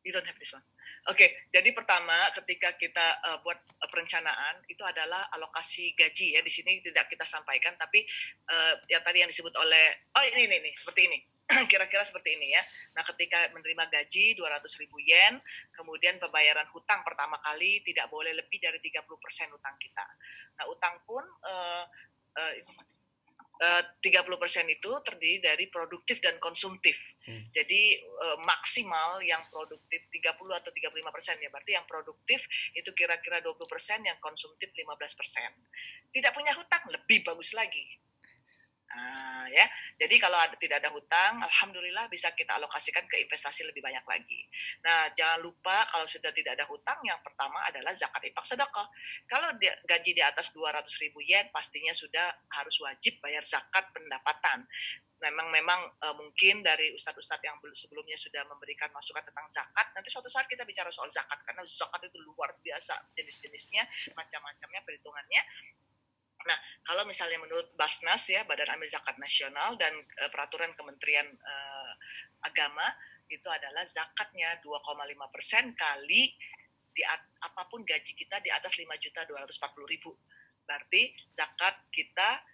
[0.02, 0.66] You don't have this one.
[1.10, 6.40] Oke, okay, jadi pertama ketika kita uh, buat uh, perencanaan itu adalah alokasi gaji ya.
[6.46, 8.06] Di sini tidak kita sampaikan, tapi
[8.46, 11.18] uh, yang tadi yang disebut oleh oh ini ini, ini seperti ini.
[11.70, 12.62] Kira-kira seperti ini ya.
[12.94, 15.42] Nah, ketika menerima gaji 200 ribu yen,
[15.74, 19.02] kemudian pembayaran hutang pertama kali tidak boleh lebih dari 30%
[19.50, 20.06] hutang kita.
[20.62, 21.82] Nah, utang pun uh,
[22.38, 22.52] uh,
[23.62, 26.98] 30% eh, itu terdiri dari produktif dan konsumtif.
[27.22, 27.46] Hmm.
[27.54, 31.48] Jadi uh, maksimal yang produktif 30 atau 35% ya.
[31.52, 32.42] Berarti yang produktif
[32.74, 33.54] itu kira-kira 20%,
[34.02, 34.90] yang konsumtif 15%.
[36.10, 37.86] Tidak punya hutang lebih bagus lagi.
[38.92, 39.64] Nah, ya.
[39.96, 44.44] Jadi kalau ada, tidak ada hutang, alhamdulillah bisa kita alokasikan ke investasi lebih banyak lagi.
[44.84, 48.86] Nah, jangan lupa kalau sudah tidak ada hutang, yang pertama adalah zakat infak sedekah.
[49.24, 54.68] Kalau dia, gaji di atas 200 ribu yen, pastinya sudah harus wajib bayar zakat pendapatan.
[55.22, 60.26] Memang memang e, mungkin dari ustadz-ustadz yang sebelumnya sudah memberikan masukan tentang zakat, nanti suatu
[60.26, 63.86] saat kita bicara soal zakat karena zakat itu luar biasa jenis-jenisnya,
[64.18, 65.42] macam-macamnya perhitungannya
[66.42, 71.92] Nah, kalau misalnya menurut Basnas ya, Badan Amil Zakat Nasional dan uh, peraturan Kementerian uh,
[72.42, 72.86] Agama
[73.30, 74.92] itu adalah zakatnya 2,5
[75.32, 76.36] persen kali
[76.92, 80.12] di apa pun gaji kita di atas 5 juta 240 ribu.
[80.68, 82.44] Berarti zakat kita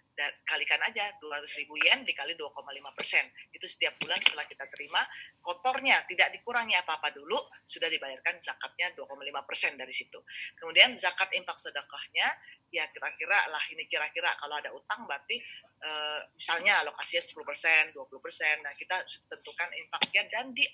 [0.43, 3.25] kalikan aja 200 ribu yen dikali 2,5 persen.
[3.51, 4.99] Itu setiap bulan setelah kita terima,
[5.39, 10.19] kotornya tidak dikurangi apa-apa dulu, sudah dibayarkan zakatnya 2,5 persen dari situ.
[10.59, 12.27] Kemudian zakat infak sedekahnya,
[12.69, 15.41] ya kira-kira lah ini kira-kira kalau ada utang berarti
[15.81, 15.91] e,
[16.37, 20.65] misalnya alokasinya 10 persen, 20 persen, nah kita tentukan infaknya dan di,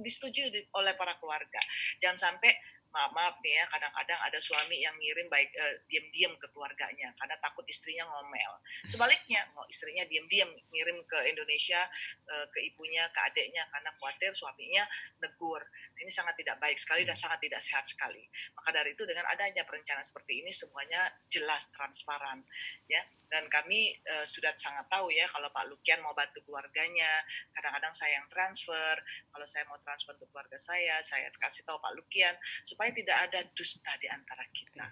[0.00, 1.60] disetujui oleh para keluarga.
[2.00, 2.50] Jangan sampai
[2.92, 7.36] maaf maaf nih ya kadang-kadang ada suami yang ngirim baik uh, diam-diam ke keluarganya karena
[7.40, 8.52] takut istrinya ngomel.
[8.84, 11.80] Sebaliknya mau istrinya diam-diam ngirim ke Indonesia
[12.28, 14.84] uh, ke ibunya ke adiknya karena khawatir suaminya
[15.24, 15.60] negur.
[15.96, 18.26] Ini sangat tidak baik sekali dan sangat tidak sehat sekali.
[18.58, 21.00] Maka dari itu dengan adanya perencanaan seperti ini semuanya
[21.32, 22.44] jelas transparan
[22.90, 23.00] ya.
[23.32, 27.08] Dan kami uh, sudah sangat tahu ya kalau Pak Lukian mau bantu keluarganya
[27.56, 29.00] kadang-kadang saya yang transfer.
[29.32, 33.40] Kalau saya mau transfer untuk keluarga saya saya kasih tahu Pak Lukian supaya tidak ada
[33.54, 34.86] dusta di antara kita.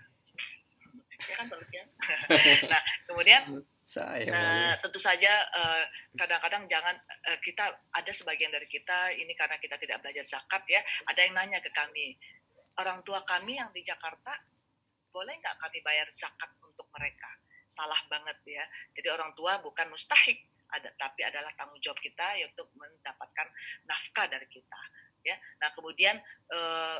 [1.20, 1.52] Ya kan
[2.72, 5.84] nah kemudian saya nah, tentu saja uh,
[6.16, 10.80] kadang-kadang jangan uh, kita ada sebagian dari kita ini karena kita tidak belajar zakat ya
[11.12, 12.16] ada yang nanya ke kami
[12.80, 14.32] orang tua kami yang di Jakarta
[15.10, 17.28] boleh nggak kami bayar zakat untuk mereka?
[17.66, 18.64] Salah banget ya.
[18.94, 23.46] Jadi orang tua bukan mustahik ada tapi adalah tanggung jawab kita ya untuk mendapatkan
[23.90, 24.80] nafkah dari kita
[25.26, 25.36] ya.
[25.60, 26.16] Nah, kemudian
[26.50, 26.98] eh,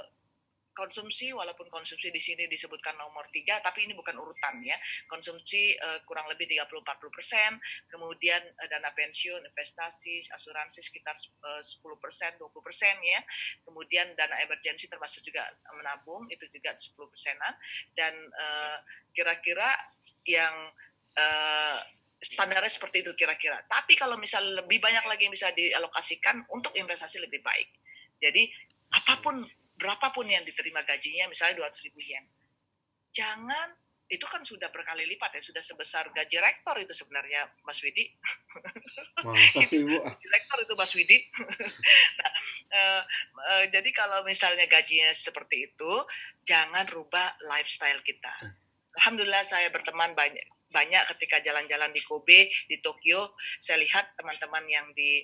[0.81, 6.01] konsumsi walaupun konsumsi di sini disebutkan nomor tiga tapi ini bukan urutan ya konsumsi uh,
[6.09, 6.81] kurang lebih 30-40
[7.13, 7.51] persen
[7.93, 11.13] kemudian uh, dana pensiun investasi asuransi sekitar
[11.45, 13.21] uh, 10 persen 20 persen ya
[13.69, 15.45] kemudian dana emergensi termasuk juga
[15.77, 17.53] menabung itu juga 10 persenan
[17.93, 18.17] dan
[19.13, 20.55] kira-kira uh, yang
[21.17, 21.79] uh,
[22.21, 23.65] standarnya seperti itu kira-kira.
[23.65, 27.69] Tapi kalau misal lebih banyak lagi yang bisa dialokasikan untuk investasi lebih baik.
[28.21, 28.53] Jadi
[28.93, 29.41] apa pun
[29.81, 32.25] berapapun yang diterima gajinya misalnya 200 ribu yen
[33.11, 33.73] jangan
[34.11, 38.11] itu kan sudah berkali lipat ya sudah sebesar gaji rektor itu sebenarnya Mas Widi.
[39.23, 40.03] Masa sih Bu?
[40.03, 41.19] gaji rektor itu Mas Widi.
[42.19, 42.33] nah,
[42.75, 43.03] uh,
[43.39, 45.93] uh, jadi kalau misalnya gajinya seperti itu,
[46.43, 48.35] jangan rubah lifestyle kita.
[48.43, 48.51] Hmm.
[48.99, 50.43] Alhamdulillah saya berteman banyak
[50.75, 55.23] banyak ketika jalan-jalan di Kobe, di Tokyo, saya lihat teman-teman yang di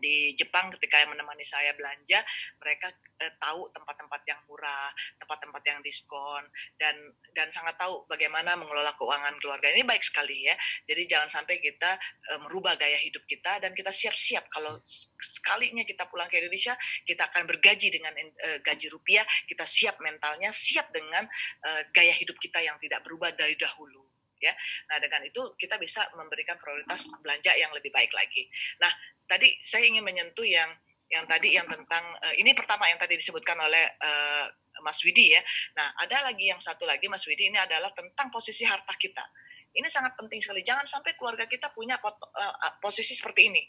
[0.00, 2.24] di Jepang ketika menemani saya belanja
[2.58, 6.42] mereka eh, tahu tempat-tempat yang murah tempat-tempat yang diskon
[6.80, 6.96] dan
[7.36, 9.70] dan sangat tahu bagaimana mengelola keuangan keluarga.
[9.70, 10.54] Ini baik sekali ya.
[10.88, 11.96] Jadi jangan sampai kita
[12.34, 14.50] eh, merubah gaya hidup kita dan kita siap-siap.
[14.50, 14.80] Kalau
[15.20, 16.74] sekalinya kita pulang ke Indonesia
[17.06, 19.24] kita akan bergaji dengan eh, gaji rupiah.
[19.46, 21.28] Kita siap mentalnya siap dengan
[21.64, 24.09] eh, gaya hidup kita yang tidak berubah dari dahulu
[24.40, 24.52] ya.
[24.88, 28.48] Nah, dengan itu kita bisa memberikan prioritas belanja yang lebih baik lagi.
[28.80, 28.90] Nah,
[29.28, 30.72] tadi saya ingin menyentuh yang
[31.10, 34.46] yang tadi yang tentang uh, ini pertama yang tadi disebutkan oleh uh,
[34.80, 35.42] Mas Widi ya.
[35.76, 39.22] Nah, ada lagi yang satu lagi Mas Widi ini adalah tentang posisi harta kita.
[39.70, 40.66] Ini sangat penting sekali.
[40.66, 43.62] Jangan sampai keluarga kita punya uh, posisi seperti ini.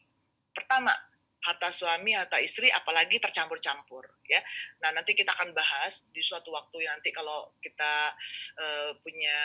[0.53, 0.93] Pertama,
[1.41, 4.41] harta suami, harta istri, apalagi tercampur-campur ya.
[4.86, 8.13] Nah nanti kita akan bahas di suatu waktu nanti kalau kita
[8.62, 9.38] uh, punya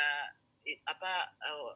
[0.86, 1.12] apa
[1.46, 1.70] uh,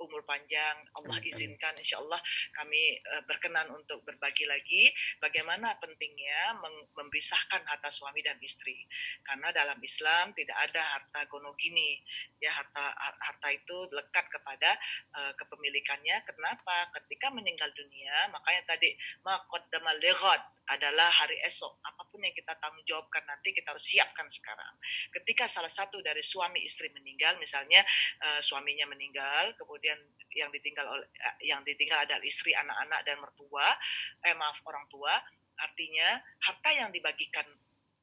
[0.00, 0.76] umur panjang.
[0.98, 2.18] Allah izinkan insya Allah
[2.56, 4.90] kami uh, berkenan untuk berbagi lagi
[5.22, 6.58] bagaimana pentingnya
[6.96, 8.86] memisahkan harta suami dan istri.
[9.22, 12.00] Karena dalam Islam tidak ada harta gonogini.
[12.40, 14.70] Ya harta harta itu lekat kepada
[15.16, 16.22] uh, kepemilikannya.
[16.26, 16.90] Kenapa?
[17.00, 21.76] Ketika meninggal dunia makanya tadi maqaddamal lighad adalah hari esok.
[21.84, 24.72] Apa pun yang kita tanggung jawabkan nanti kita harus siapkan sekarang.
[25.12, 27.84] Ketika salah satu dari suami istri meninggal, misalnya
[28.24, 29.83] uh, suaminya meninggal, kemudian
[30.34, 33.66] yang ditinggal oleh uh, yang ditinggal adalah istri, anak-anak dan mertua,
[34.26, 35.14] eh maaf orang tua,
[35.62, 37.46] artinya harta yang dibagikan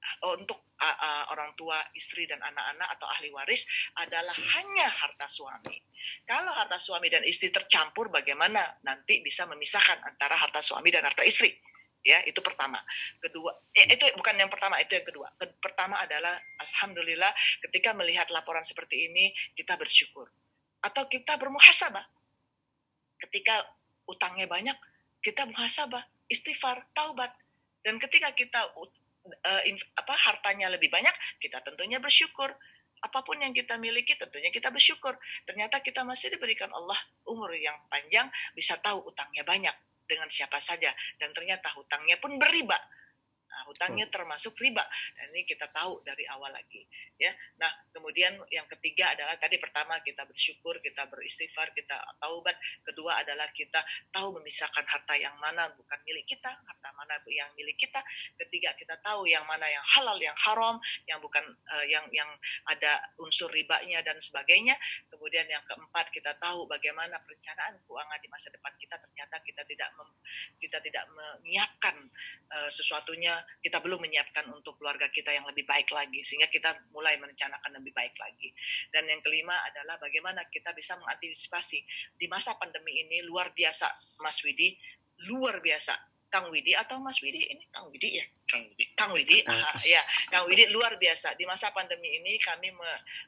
[0.01, 3.67] eh, untuk uh, uh, orang tua, istri dan anak-anak atau ahli waris
[3.99, 5.75] adalah hanya harta suami.
[6.25, 11.21] Kalau harta suami dan istri tercampur, bagaimana nanti bisa memisahkan antara harta suami dan harta
[11.27, 11.51] istri?
[12.01, 12.81] ya itu pertama.
[13.21, 15.29] Kedua eh, itu bukan yang pertama itu yang kedua.
[15.37, 17.29] Pertama adalah alhamdulillah
[17.69, 20.25] ketika melihat laporan seperti ini kita bersyukur
[20.81, 22.03] atau kita bermuhasabah.
[23.21, 23.61] Ketika
[24.09, 24.75] utangnya banyak
[25.21, 27.31] kita muhasabah istighfar taubat.
[27.81, 29.61] Dan ketika kita uh,
[29.97, 32.49] apa hartanya lebih banyak kita tentunya bersyukur.
[33.01, 35.17] Apa pun yang kita miliki tentunya kita bersyukur.
[35.45, 39.73] Ternyata kita masih diberikan Allah umur yang panjang bisa tahu utangnya banyak
[40.05, 40.93] dengan siapa saja.
[41.17, 42.77] Dan ternyata hutangnya pun beriba
[43.51, 44.83] Nah, hutangnya termasuk riba.
[45.19, 46.87] Dan ini kita tahu dari awal lagi,
[47.19, 47.35] ya.
[47.59, 52.55] Nah, kemudian yang ketiga adalah tadi pertama kita bersyukur, kita beristighfar, kita taubat.
[52.87, 53.83] Kedua adalah kita
[54.15, 57.99] tahu memisahkan harta yang mana bukan milik kita, harta mana yang milik kita.
[58.39, 60.79] Ketiga kita tahu yang mana yang halal, yang haram,
[61.11, 62.31] yang bukan uh, yang yang
[62.71, 64.79] ada unsur ribanya dan sebagainya.
[65.11, 69.89] Kemudian yang keempat kita tahu bagaimana perencanaan keuangan di masa depan kita ternyata kita tidak
[69.99, 70.09] mem,
[70.63, 71.95] kita tidak menyiapkan
[72.55, 77.17] uh, sesuatunya kita belum menyiapkan untuk keluarga kita yang lebih baik lagi sehingga kita mulai
[77.17, 78.53] merencanakan lebih baik lagi.
[78.93, 81.79] Dan yang kelima adalah bagaimana kita bisa mengantisipasi
[82.17, 83.87] di masa pandemi ini luar biasa
[84.21, 84.77] Mas Widi
[85.29, 85.93] luar biasa
[86.31, 87.67] Kang Widi atau Mas Widi ini?
[87.75, 88.25] Kang Widi ya?
[88.47, 88.85] Kang Widi.
[88.95, 89.99] Kang Widi aha, ya.
[90.31, 91.35] Kang Widi luar biasa.
[91.35, 92.71] Di masa pandemi ini kami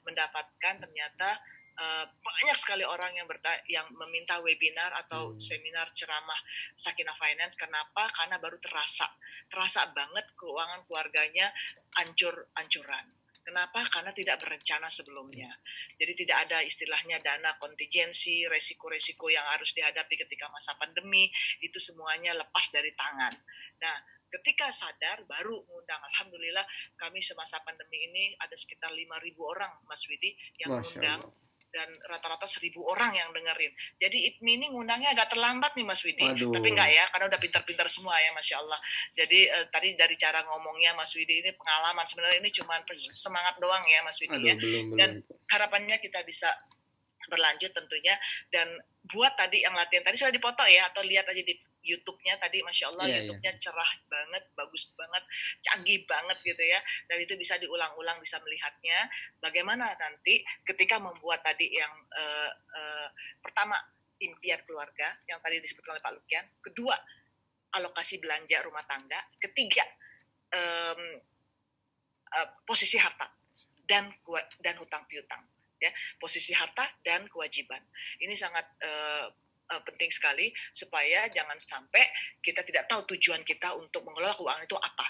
[0.07, 1.35] mendapatkan ternyata
[1.73, 5.41] Uh, banyak sekali orang yang berta yang meminta webinar atau hmm.
[5.41, 6.37] seminar ceramah
[6.77, 7.57] Sakina Finance.
[7.57, 8.09] Kenapa?
[8.13, 9.09] Karena baru terasa,
[9.49, 11.49] terasa banget keuangan keluarganya
[11.97, 13.09] ancur-ancuran.
[13.43, 13.83] Kenapa?
[13.91, 15.51] Karena tidak berencana sebelumnya.
[15.99, 21.27] Jadi tidak ada istilahnya dana kontingensi, resiko-resiko yang harus dihadapi ketika masa pandemi,
[21.59, 23.35] itu semuanya lepas dari tangan.
[23.83, 23.95] Nah,
[24.39, 26.01] ketika sadar baru mengundang.
[26.09, 26.65] Alhamdulillah
[26.97, 29.05] kami semasa pandemi ini ada sekitar 5.000
[29.43, 31.29] orang Mas Widi yang mengundang
[31.73, 33.73] dan rata-rata seribu orang yang dengerin.
[33.97, 36.53] Jadi IPMI ini ngundangnya agak terlambat nih Mas Widi, Aduh.
[36.53, 38.79] tapi enggak ya, karena udah pintar-pintar semua ya, masya Allah.
[39.17, 42.77] Jadi uh, tadi dari cara ngomongnya Mas Widi ini pengalaman sebenarnya ini cuma
[43.17, 44.55] semangat doang ya Mas Widi Aduh, ya.
[44.55, 45.49] Belum, dan belum.
[45.49, 46.53] harapannya kita bisa
[47.27, 48.13] berlanjut tentunya
[48.53, 48.67] dan
[49.09, 52.85] buat tadi yang latihan tadi sudah dipoto ya atau lihat aja di YouTube-nya tadi Masya
[52.95, 55.23] Allah Iya, YouTube-nya cerah banget, bagus banget,
[55.59, 56.79] canggih banget gitu ya.
[57.11, 58.97] Dan itu bisa diulang-ulang, bisa melihatnya.
[59.43, 63.07] Bagaimana nanti ketika membuat tadi yang uh, uh,
[63.43, 63.75] pertama
[64.23, 66.95] impian keluarga yang tadi disebutkan oleh Pak Lukian, kedua
[67.75, 69.83] alokasi belanja rumah tangga, ketiga
[70.55, 71.19] um,
[72.31, 73.27] uh, posisi harta
[73.83, 74.07] dan
[74.63, 75.43] dan hutang piutang
[75.83, 75.91] ya.
[76.15, 77.83] Posisi harta dan kewajiban.
[78.23, 79.27] Ini sangat uh,
[79.71, 82.03] uh, penting sekali supaya jangan sampai
[82.43, 85.07] kita tidak tahu tujuan kita untuk mengelola keuangan itu apa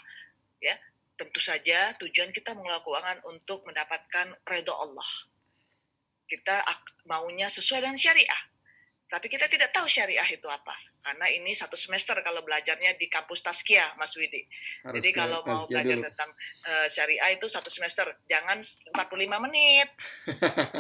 [0.61, 0.75] ya.
[1.13, 5.09] Tentu saja tujuan kita mengelola keuangan untuk mendapatkan redha Allah.
[6.25, 6.65] Kita
[7.05, 8.52] maunya sesuai dengan syariah
[9.13, 10.73] tapi kita tidak tahu syariah itu apa
[11.03, 14.39] karena ini satu semester kalau belajarnya di kampus Taskia Mas Widi.
[14.87, 16.07] Harus Jadi kalau mau belajar dulu.
[16.07, 16.31] tentang
[16.63, 19.91] uh, syariah itu satu semester, jangan 45 menit.
[20.39, 20.79] nah,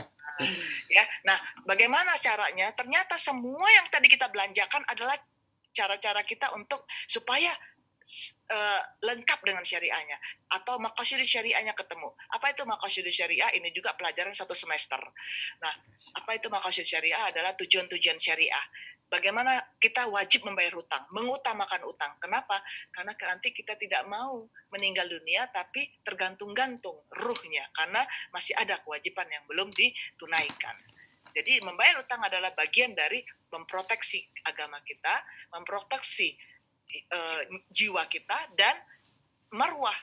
[0.95, 1.03] ya.
[1.27, 2.71] Nah, bagaimana caranya?
[2.71, 5.19] Ternyata semua yang tadi kita belanjakan adalah
[5.75, 7.51] cara-cara kita untuk supaya
[8.51, 10.19] uh, lengkap dengan syariahnya
[10.51, 12.11] atau makasih syariahnya ketemu.
[12.35, 13.49] Apa itu makasih syariah?
[13.55, 14.99] Ini juga pelajaran satu semester.
[15.63, 15.73] Nah,
[16.19, 18.65] apa itu makasih syariah adalah tujuan-tujuan syariah.
[19.07, 22.17] Bagaimana kita wajib membayar hutang, mengutamakan utang.
[22.17, 22.57] Kenapa?
[22.89, 28.01] Karena nanti kita tidak mau meninggal dunia tapi tergantung-gantung ruhnya karena
[28.33, 30.73] masih ada kewajiban yang belum ditunaikan.
[31.33, 33.21] Jadi membayar utang adalah bagian dari
[33.53, 35.13] memproteksi agama kita,
[35.53, 36.33] memproteksi
[37.11, 37.41] uh,
[37.71, 38.75] jiwa kita dan
[39.53, 39.95] marwah.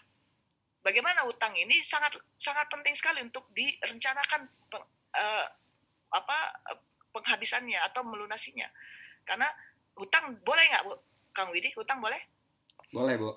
[0.80, 5.46] Bagaimana utang ini sangat sangat penting sekali untuk direncanakan peng, uh,
[6.10, 6.38] apa
[7.12, 8.66] penghabisannya atau melunasinya.
[9.28, 9.46] Karena
[10.00, 10.94] hutang boleh nggak bu,
[11.36, 11.68] Kang Widi?
[11.76, 12.18] Hutang boleh?
[12.96, 13.36] Boleh bu.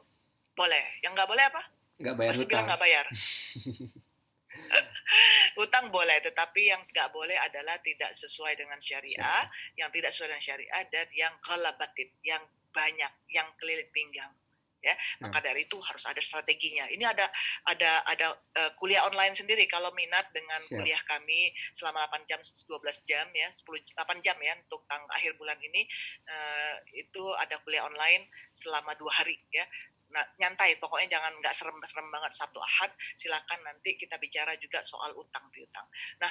[0.55, 1.03] Boleh.
[1.03, 1.61] Yang nggak boleh apa?
[1.99, 3.05] Nggak bayar Masih bilang nggak bayar.
[5.63, 10.45] Utang boleh, tetapi yang nggak boleh adalah tidak sesuai dengan syariah, yang tidak sesuai dengan
[10.45, 14.33] syariah dan yang kalabatin, yang banyak yang keliling pinggang
[14.83, 14.93] ya.
[14.93, 15.31] Hmm.
[15.31, 16.91] maka dari itu harus ada strateginya.
[16.91, 17.25] Ini ada
[17.65, 19.63] ada ada uh, kuliah online sendiri.
[19.71, 20.83] Kalau minat dengan Siap.
[20.83, 25.39] kuliah kami selama 8 jam 12 jam ya 10 8 jam ya untuk tang akhir
[25.39, 25.87] bulan ini
[26.27, 29.63] uh, itu ada kuliah online selama dua hari ya.
[30.13, 30.77] Nah, nyantai.
[30.77, 32.93] Pokoknya jangan nggak serem-serem banget Sabtu Ahad.
[33.17, 35.87] Silakan nanti kita bicara juga soal utang piutang.
[36.21, 36.29] Nah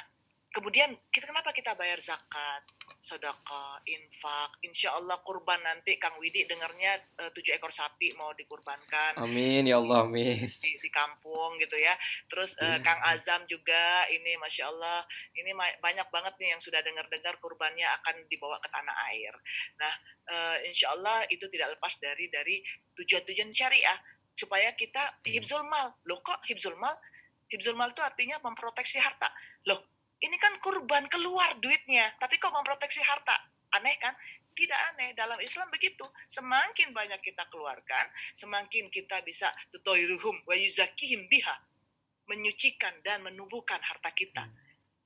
[0.52, 2.62] kemudian kita kenapa kita bayar zakat,
[3.00, 9.16] sedekah, infak, insya Allah kurban nanti Kang Widi dengarnya eh, tujuh ekor sapi mau dikurbankan.
[9.16, 10.44] Amin ya Allah amin.
[10.44, 11.96] Di, di kampung gitu ya.
[12.28, 15.02] Terus uh, Kang Azam juga ini masya Allah
[15.34, 19.34] ini banyak banget nih yang sudah dengar-dengar kurbannya akan dibawa ke tanah air.
[19.80, 19.92] Nah
[20.28, 22.60] uh, insya Allah itu tidak lepas dari dari
[22.92, 23.98] tujuan-tujuan syariah
[24.36, 25.96] supaya kita hibzul mal.
[26.04, 26.92] Loh kok hibzul mal?
[27.48, 29.32] Hibzul mal itu artinya memproteksi harta.
[29.68, 29.91] Loh
[30.22, 33.35] ini kan kurban keluar duitnya, tapi kok memproteksi harta?
[33.74, 34.14] Aneh kan?
[34.52, 35.16] Tidak aneh.
[35.18, 36.04] Dalam Islam begitu.
[36.30, 38.06] Semakin banyak kita keluarkan,
[38.37, 41.56] semakin kita bisa tutoiruhum wa yuzakihim biha.
[42.30, 44.46] Menyucikan dan menumbuhkan harta kita.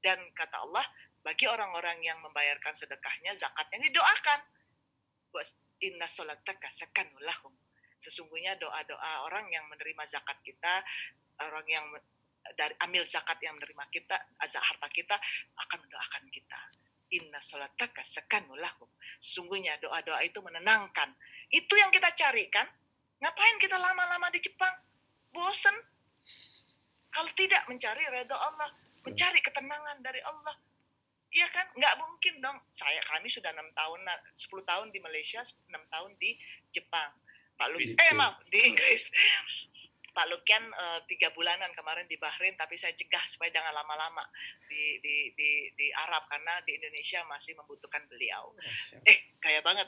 [0.05, 0.85] Dan kata Allah,
[1.24, 4.40] bagi orang-orang yang membayarkan sedekahnya, zakatnya didoakan.
[5.81, 7.52] Inna solataka sakanulahum.
[7.96, 10.85] Sesungguhnya doa-doa orang yang menerima zakat kita,
[11.40, 11.85] orang yang
[12.54, 15.16] dari ambil zakat yang menerima kita, azab harta kita
[15.66, 16.61] akan mendoakan kita.
[17.14, 18.90] Inna salataka sekanulahum.
[19.18, 21.14] Sesungguhnya doa-doa itu menenangkan.
[21.50, 22.66] Itu yang kita carikan.
[23.22, 24.74] Ngapain kita lama-lama di Jepang?
[25.30, 25.74] Bosen.
[27.14, 28.68] Kalau tidak mencari redha Allah,
[29.06, 30.54] mencari ketenangan dari Allah,
[31.37, 31.66] Iya kan?
[31.76, 32.59] Nggak mungkin dong.
[32.72, 34.00] Saya kami sudah enam tahun,
[34.32, 36.38] 10 tahun di Malaysia, enam tahun di
[36.72, 37.12] Jepang.
[37.56, 39.12] Pak Lu, eh maaf di Inggris.
[40.16, 44.24] Pak Lukian uh, tiga bulanan kemarin di Bahrain, tapi saya cegah supaya jangan lama-lama
[44.64, 48.57] di, di di di Arab karena di Indonesia masih membutuhkan beliau.
[49.05, 49.85] Eh, kaya banget.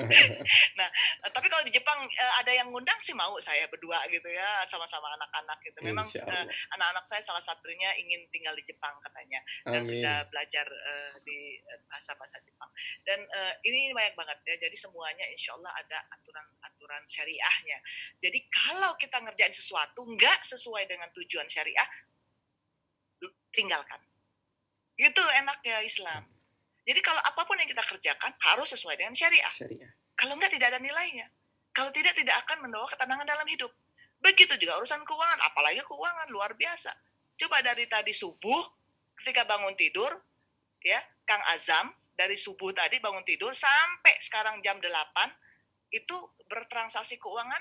[0.80, 0.88] nah,
[1.28, 5.12] tapi kalau di Jepang uh, ada yang ngundang sih mau saya berdua gitu ya, sama-sama
[5.12, 5.78] anak-anak gitu.
[5.84, 6.46] Memang uh,
[6.80, 9.88] anak-anak saya salah satunya ingin tinggal di Jepang katanya dan Amin.
[9.92, 11.60] sudah belajar uh, di
[11.92, 12.72] bahasa-bahasa Jepang.
[13.04, 14.56] Dan uh, ini banyak banget ya.
[14.56, 16.73] Jadi semuanya insya Allah ada aturan-aturan
[17.08, 17.78] syariahnya.
[18.20, 21.88] Jadi kalau kita ngerjain sesuatu nggak sesuai dengan tujuan syariah,
[23.54, 24.00] tinggalkan.
[24.98, 26.22] Itu enaknya Islam.
[26.84, 29.54] Jadi kalau apa pun yang kita kerjakan harus sesuai dengan syariah.
[29.56, 29.90] syariah.
[30.14, 31.26] Kalau enggak tidak ada nilainya.
[31.74, 33.72] Kalau tidak tidak akan membawa ketenangan dalam hidup.
[34.22, 36.94] Begitu juga urusan keuangan, apalagi keuangan luar biasa.
[37.34, 38.62] Coba dari tadi subuh
[39.18, 40.14] ketika bangun tidur,
[40.80, 44.86] ya Kang Azam dari subuh tadi bangun tidur sampai sekarang jam 8
[45.92, 46.16] itu
[46.48, 47.60] bertransaksi keuangan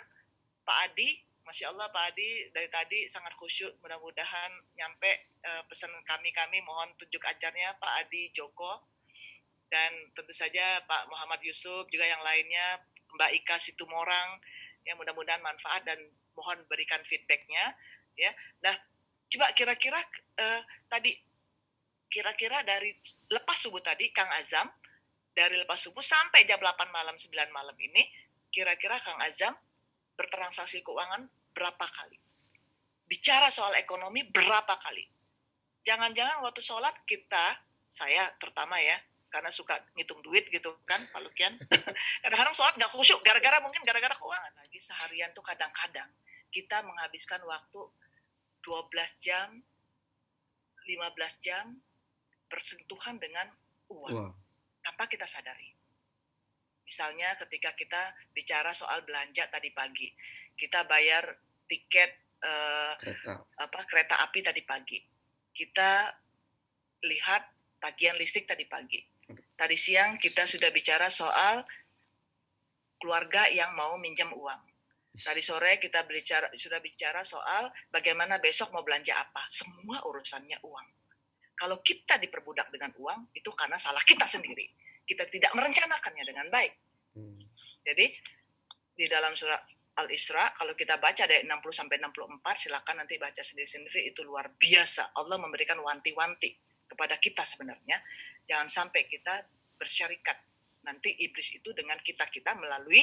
[0.63, 1.09] Pak Adi
[1.43, 5.11] Masya Allah Pak Adi dari tadi sangat khusyuk mudah-mudahan nyampe
[5.43, 8.88] uh, pesan kami-kami mohon tunjuk ajarnya Pak Adi Joko.
[9.67, 12.80] Dan tentu saja Pak Muhammad Yusuf juga yang lainnya
[13.17, 14.39] Mbak Ika Situmorang
[14.86, 15.97] ya mudah-mudahan manfaat dan
[16.38, 17.76] mohon berikan feedbacknya
[18.15, 18.32] ya.
[18.63, 18.76] Nah
[19.28, 19.99] coba kira-kira
[20.39, 21.11] uh, tadi
[22.07, 22.93] kira-kira dari
[23.34, 24.69] lepas subuh tadi Kang Azam
[25.34, 28.06] dari lepas subuh sampai jam 8 malam 9 malam ini
[28.54, 29.58] kira-kira Kang Azam
[30.14, 31.26] bertransaksi keuangan
[31.58, 32.22] berapa kali?
[33.10, 35.06] Bicara soal ekonomi berapa kali?
[35.84, 37.60] Jangan-jangan waktu sholat kita
[37.90, 38.96] saya terutama ya
[39.34, 41.58] karena suka ngitung duit gitu kan Pak Lukian.
[42.24, 44.54] Kadang-kadang sholat nggak khusyuk gara-gara mungkin gara-gara keuangan.
[44.62, 46.08] Lagi seharian tuh kadang-kadang
[46.54, 47.82] kita menghabiskan waktu
[48.62, 49.50] 12 jam
[50.86, 51.74] 15 jam
[52.48, 53.50] bersentuhan dengan
[53.90, 54.14] uang.
[54.14, 54.43] Wow.
[54.84, 55.72] Tanpa kita sadari
[56.84, 60.12] misalnya ketika kita bicara soal belanja tadi pagi
[60.54, 61.26] kita bayar
[61.66, 62.12] tiket
[62.44, 63.34] uh, kereta.
[63.64, 65.00] apa kereta api tadi pagi
[65.56, 66.12] kita
[67.08, 67.44] lihat
[67.80, 69.14] tagihan listrik tadi pagi
[69.54, 71.64] Tadi siang kita sudah bicara soal
[73.00, 74.62] keluarga yang mau minjam uang.
[75.14, 79.46] Tadi sore kita bicara, sudah bicara soal bagaimana besok mau belanja apa.
[79.46, 80.88] Semua urusannya uang.
[81.54, 84.66] Kalau kita diperbudak dengan uang, itu karena salah kita sendiri.
[85.06, 86.74] Kita tidak merencanakannya dengan baik.
[87.14, 87.43] Hmm.
[87.86, 88.10] Jadi,
[88.93, 89.62] di dalam surat
[89.93, 95.14] Al-Isra, kalau kita baca dari 60 sampai 64, silakan nanti baca sendiri-sendiri, itu luar biasa.
[95.14, 96.49] Allah memberikan wanti-wanti
[96.93, 97.97] kepada kita sebenarnya
[98.45, 99.41] jangan sampai kita
[99.82, 100.38] bersyarikat
[100.86, 103.01] nanti iblis itu dengan kita kita melalui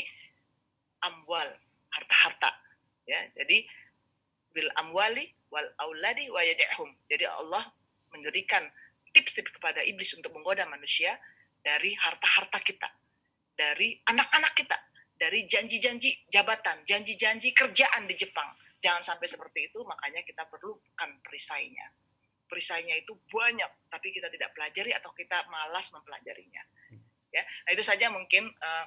[1.03, 1.49] amwal
[1.91, 2.55] harta-harta
[3.09, 3.65] ya jadi
[4.55, 7.65] bil amwali wal auladi wa yad'hum jadi Allah
[8.15, 8.63] memberikan
[9.11, 11.15] tips-tips kepada iblis untuk menggoda manusia
[11.61, 12.89] dari harta-harta kita
[13.55, 14.79] dari anak-anak kita
[15.15, 18.49] dari janji-janji jabatan janji-janji kerjaan di Jepang
[18.81, 21.85] jangan sampai seperti itu makanya kita perlukan perisainya
[22.51, 26.63] perisainya itu banyak, tapi kita tidak pelajari atau kita malas mempelajarinya.
[26.91, 27.03] Hmm.
[27.31, 28.87] Ya, nah itu saja mungkin uh,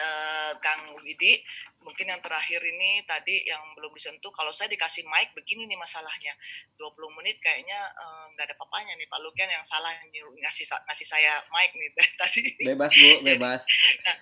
[0.00, 1.40] uh, Kang Widi.
[1.82, 4.32] Mungkin yang terakhir ini tadi yang belum disentuh.
[4.34, 6.34] Kalau saya dikasih mic, begini nih masalahnya.
[6.76, 10.66] 20 menit kayaknya eh, nggak uh, ada papanya nih Pak Lukian yang salah yang ngasih
[10.66, 11.90] ngasih saya mic nih
[12.20, 12.42] tadi.
[12.62, 13.62] Bebas Bu, bebas.
[14.02, 14.16] nah,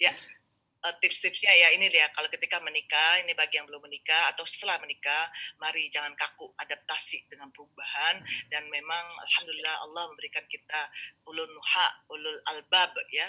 [0.00, 0.12] ya,
[0.84, 4.78] uh, tips-tipsnya ya ini dia kalau ketika menikah ini bagi yang belum menikah atau setelah
[4.82, 5.26] menikah
[5.58, 8.48] mari jangan kaku adaptasi dengan perubahan hmm.
[8.52, 10.80] dan memang alhamdulillah Allah memberikan kita
[11.26, 13.26] ulun nuha ulul albab ya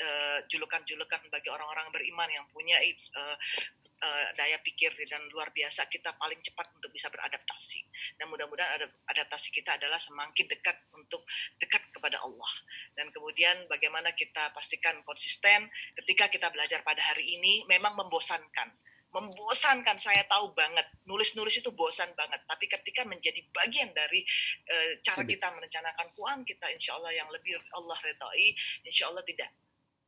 [0.00, 2.78] uh, julukan-julukan bagi orang-orang beriman yang punya
[3.16, 3.36] uh,
[4.02, 7.86] uh, daya pikir dan luar biasa kita paling cepat untuk bisa beradaptasi.
[8.18, 11.22] Dan mudah-mudahan adaptasi kita adalah semakin dekat untuk
[11.56, 12.52] dekat kepada Allah.
[12.98, 15.70] Dan kemudian bagaimana kita pastikan konsisten
[16.02, 18.74] ketika kita belajar pada hari ini memang membosankan.
[19.12, 20.88] Membosankan saya tahu banget.
[21.04, 22.40] Nulis-nulis itu bosan banget.
[22.48, 24.24] Tapi ketika menjadi bagian dari
[24.72, 28.56] uh, cara kita merencanakan keuangan kita insya Allah yang lebih Allah redai
[28.88, 29.52] insya Allah tidak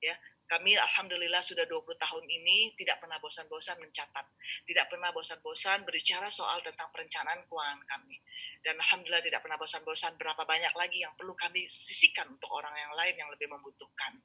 [0.05, 0.17] ya.
[0.45, 4.27] Kami alhamdulillah sudah 20 tahun ini tidak pernah bosan-bosan mencatat,
[4.69, 8.21] tidak pernah bosan-bosan berbicara soal tentang perencanaan keuangan kami.
[8.61, 10.21] Dan alhamdulillah tidak pernah bosan-bosan.
[10.21, 14.21] Berapa banyak lagi yang perlu kami sisihkan untuk orang yang lain yang lebih membutuhkan.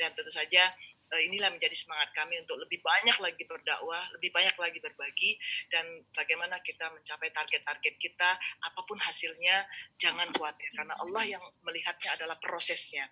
[0.00, 0.72] Dan tentu saja
[1.12, 5.36] eh, inilah menjadi semangat kami untuk lebih banyak lagi berdakwah, lebih banyak lagi berbagi
[5.68, 5.84] dan
[6.16, 9.68] bagaimana kita mencapai target-target kita apa pun hasilnya
[10.00, 10.72] jangan khawatir.
[10.72, 13.04] Karena Allah yang melihatnya adalah prosesnya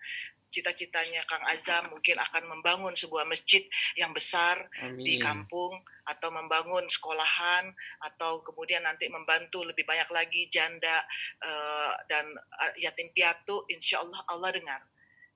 [0.47, 3.63] cita-citanya Kang Azam mungkin akan membangun sebuah masjid
[3.99, 5.03] yang besar Amin.
[5.03, 5.75] di kampung
[6.07, 7.67] atau membangun sekolahan
[8.03, 11.03] atau kemudian nanti membantu lebih banyak lagi janda
[11.43, 14.81] uh, dan uh, yatim piatu insya Allah Allah dengar.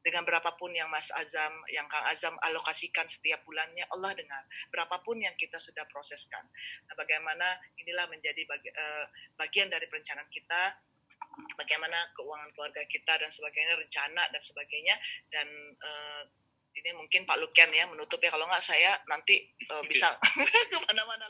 [0.01, 4.41] Dengan berapapun yang Mas Azam yang Kang Azam alokasikan setiap bulannya Allah dengar.
[4.73, 6.41] Berapapun yang kita sudah proseskan.
[6.89, 7.45] Nah, bagaimana
[7.77, 9.05] inilah menjadi bagi, uh,
[9.37, 10.73] bagian dari perencanaan kita
[11.59, 14.95] bagaimana keuangan keluarga kita dan sebagainya rencana dan sebagainya.
[15.29, 16.21] Dan uh,
[16.71, 18.31] ini mungkin Pak Lukian ya menutup ya.
[18.31, 20.15] Kalau nggak saya nanti uh, bisa
[20.71, 21.29] ke mana-mana lagi